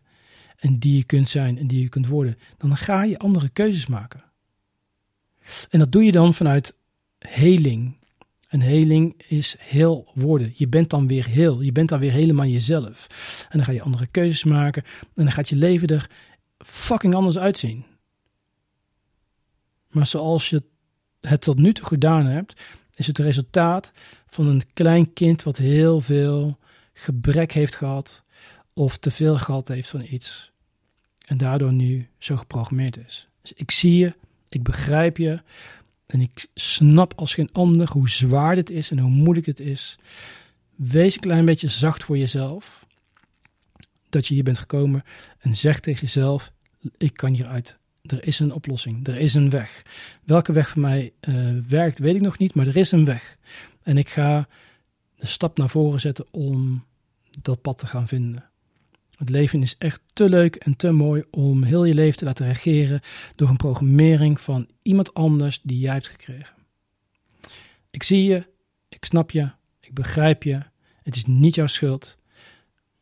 en 0.57 0.79
die 0.79 0.95
je 0.95 1.03
kunt 1.03 1.29
zijn 1.29 1.57
en 1.57 1.67
die 1.67 1.81
je 1.81 1.89
kunt 1.89 2.07
worden, 2.07 2.37
dan 2.57 2.77
ga 2.77 3.03
je 3.03 3.19
andere 3.19 3.49
keuzes 3.49 3.87
maken. 3.87 4.23
En 5.69 5.79
dat 5.79 5.91
doe 5.91 6.03
je 6.03 6.11
dan 6.11 6.33
vanuit 6.33 6.73
heling, 7.19 7.97
een 8.51 8.61
heling 8.61 9.21
is 9.27 9.55
heel 9.59 10.11
worden. 10.13 10.51
Je 10.55 10.67
bent 10.67 10.89
dan 10.89 11.07
weer 11.07 11.27
heel. 11.27 11.61
Je 11.61 11.71
bent 11.71 11.89
dan 11.89 11.99
weer 11.99 12.11
helemaal 12.11 12.45
jezelf. 12.45 13.07
En 13.49 13.57
dan 13.57 13.65
ga 13.65 13.71
je 13.71 13.81
andere 13.81 14.07
keuzes 14.07 14.43
maken. 14.43 14.83
En 15.01 15.23
dan 15.23 15.31
gaat 15.31 15.49
je 15.49 15.55
leven 15.55 15.87
er 15.87 16.09
fucking 16.57 17.13
anders 17.13 17.37
uitzien. 17.37 17.85
Maar 19.89 20.07
zoals 20.07 20.49
je 20.49 20.63
het 21.21 21.41
tot 21.41 21.57
nu 21.57 21.73
toe 21.73 21.85
gedaan 21.85 22.25
hebt, 22.25 22.63
is 22.95 23.07
het 23.07 23.17
resultaat 23.17 23.91
van 24.25 24.47
een 24.47 24.61
klein 24.73 25.13
kind 25.13 25.43
wat 25.43 25.57
heel 25.57 26.01
veel 26.01 26.57
gebrek 26.93 27.51
heeft 27.51 27.75
gehad 27.75 28.23
of 28.73 28.97
te 28.97 29.11
veel 29.11 29.37
gehad 29.37 29.67
heeft 29.67 29.89
van 29.89 30.05
iets. 30.09 30.51
En 31.25 31.37
daardoor 31.37 31.73
nu 31.73 32.07
zo 32.17 32.35
geprogrammeerd 32.35 32.97
is. 32.97 33.27
Dus 33.41 33.53
ik 33.53 33.71
zie 33.71 33.97
je, 33.97 34.13
ik 34.49 34.63
begrijp 34.63 35.17
je, 35.17 35.41
en 36.11 36.21
ik 36.21 36.47
snap 36.53 37.13
als 37.15 37.33
geen 37.33 37.49
ander 37.51 37.89
hoe 37.91 38.09
zwaar 38.09 38.55
dit 38.55 38.69
is 38.69 38.91
en 38.91 38.99
hoe 38.99 39.09
moeilijk 39.11 39.45
het 39.45 39.59
is. 39.59 39.97
Wees 40.75 41.15
een 41.15 41.21
klein 41.21 41.45
beetje 41.45 41.67
zacht 41.67 42.03
voor 42.03 42.17
jezelf. 42.17 42.85
Dat 44.09 44.27
je 44.27 44.33
hier 44.33 44.43
bent 44.43 44.57
gekomen. 44.57 45.03
En 45.39 45.55
zeg 45.55 45.79
tegen 45.79 46.01
jezelf: 46.01 46.51
Ik 46.97 47.13
kan 47.13 47.33
hieruit. 47.33 47.79
Er 48.01 48.25
is 48.27 48.39
een 48.39 48.53
oplossing. 48.53 49.07
Er 49.07 49.17
is 49.17 49.33
een 49.33 49.49
weg. 49.49 49.81
Welke 50.23 50.51
weg 50.51 50.69
voor 50.69 50.81
mij 50.81 51.13
uh, 51.21 51.57
werkt, 51.67 51.99
weet 51.99 52.15
ik 52.15 52.21
nog 52.21 52.37
niet. 52.37 52.53
Maar 52.53 52.67
er 52.67 52.77
is 52.77 52.91
een 52.91 53.05
weg. 53.05 53.37
En 53.83 53.97
ik 53.97 54.09
ga 54.09 54.47
de 55.15 55.27
stap 55.27 55.57
naar 55.57 55.69
voren 55.69 55.99
zetten 55.99 56.25
om 56.31 56.85
dat 57.41 57.61
pad 57.61 57.77
te 57.77 57.87
gaan 57.87 58.07
vinden. 58.07 58.50
Het 59.21 59.29
leven 59.29 59.61
is 59.61 59.75
echt 59.77 60.01
te 60.13 60.29
leuk 60.29 60.55
en 60.55 60.75
te 60.75 60.91
mooi 60.91 61.23
om 61.31 61.63
heel 61.63 61.85
je 61.85 61.93
leven 61.93 62.17
te 62.17 62.25
laten 62.25 62.47
regeren 62.47 63.01
door 63.35 63.49
een 63.49 63.57
programmering 63.57 64.39
van 64.39 64.67
iemand 64.81 65.13
anders 65.13 65.59
die 65.63 65.79
jij 65.79 65.93
hebt 65.93 66.07
gekregen. 66.07 66.55
Ik 67.91 68.03
zie 68.03 68.23
je, 68.23 68.47
ik 68.89 69.05
snap 69.05 69.31
je, 69.31 69.49
ik 69.79 69.93
begrijp 69.93 70.43
je 70.43 70.59
Het 71.03 71.15
is 71.15 71.25
niet 71.25 71.55
jouw 71.55 71.67
schuld, 71.67 72.17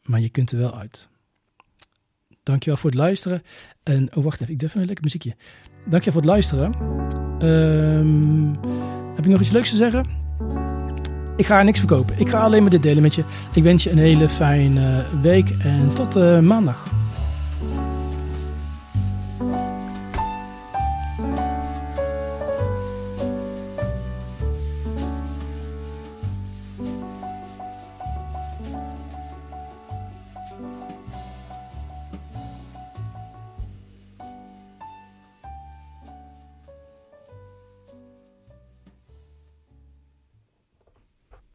maar 0.04 0.20
je 0.20 0.30
kunt 0.30 0.52
er 0.52 0.58
wel 0.58 0.78
uit. 0.78 1.08
Dankjewel 2.44 2.78
voor 2.80 2.90
het 2.90 3.00
luisteren. 3.00 3.44
En, 3.84 4.16
oh 4.16 4.24
wacht 4.24 4.42
even, 4.42 4.54
ik 4.54 4.62
even 4.62 4.80
een 4.80 4.86
lekker 4.86 5.04
muziekje. 5.04 5.36
Dankjewel 5.86 6.22
voor 6.22 6.22
het 6.22 6.32
luisteren. 6.32 6.74
Ehm, 7.40 8.54
heb 9.16 9.26
ik 9.26 9.32
nog 9.32 9.42
iets 9.42 9.52
leuks 9.52 9.70
te 9.70 9.76
zeggen? 9.76 10.29
Ik 11.40 11.46
ga 11.46 11.64
niks 11.64 11.80
verkopen. 11.80 12.16
Ik 12.18 12.30
ga 12.30 12.40
alleen 12.40 12.62
maar 12.62 12.72
dit 12.72 12.84
delen 12.84 13.02
met 13.02 13.16
je. 13.16 13.24
Ik 13.54 13.64
wens 13.64 13.84
je 13.84 13.92
een 13.92 13.98
hele 13.98 14.30
fijne 14.30 15.06
week 15.22 15.50
en 15.64 15.94
tot 15.94 16.18
uh, 16.18 16.40
maandag. 16.40 16.99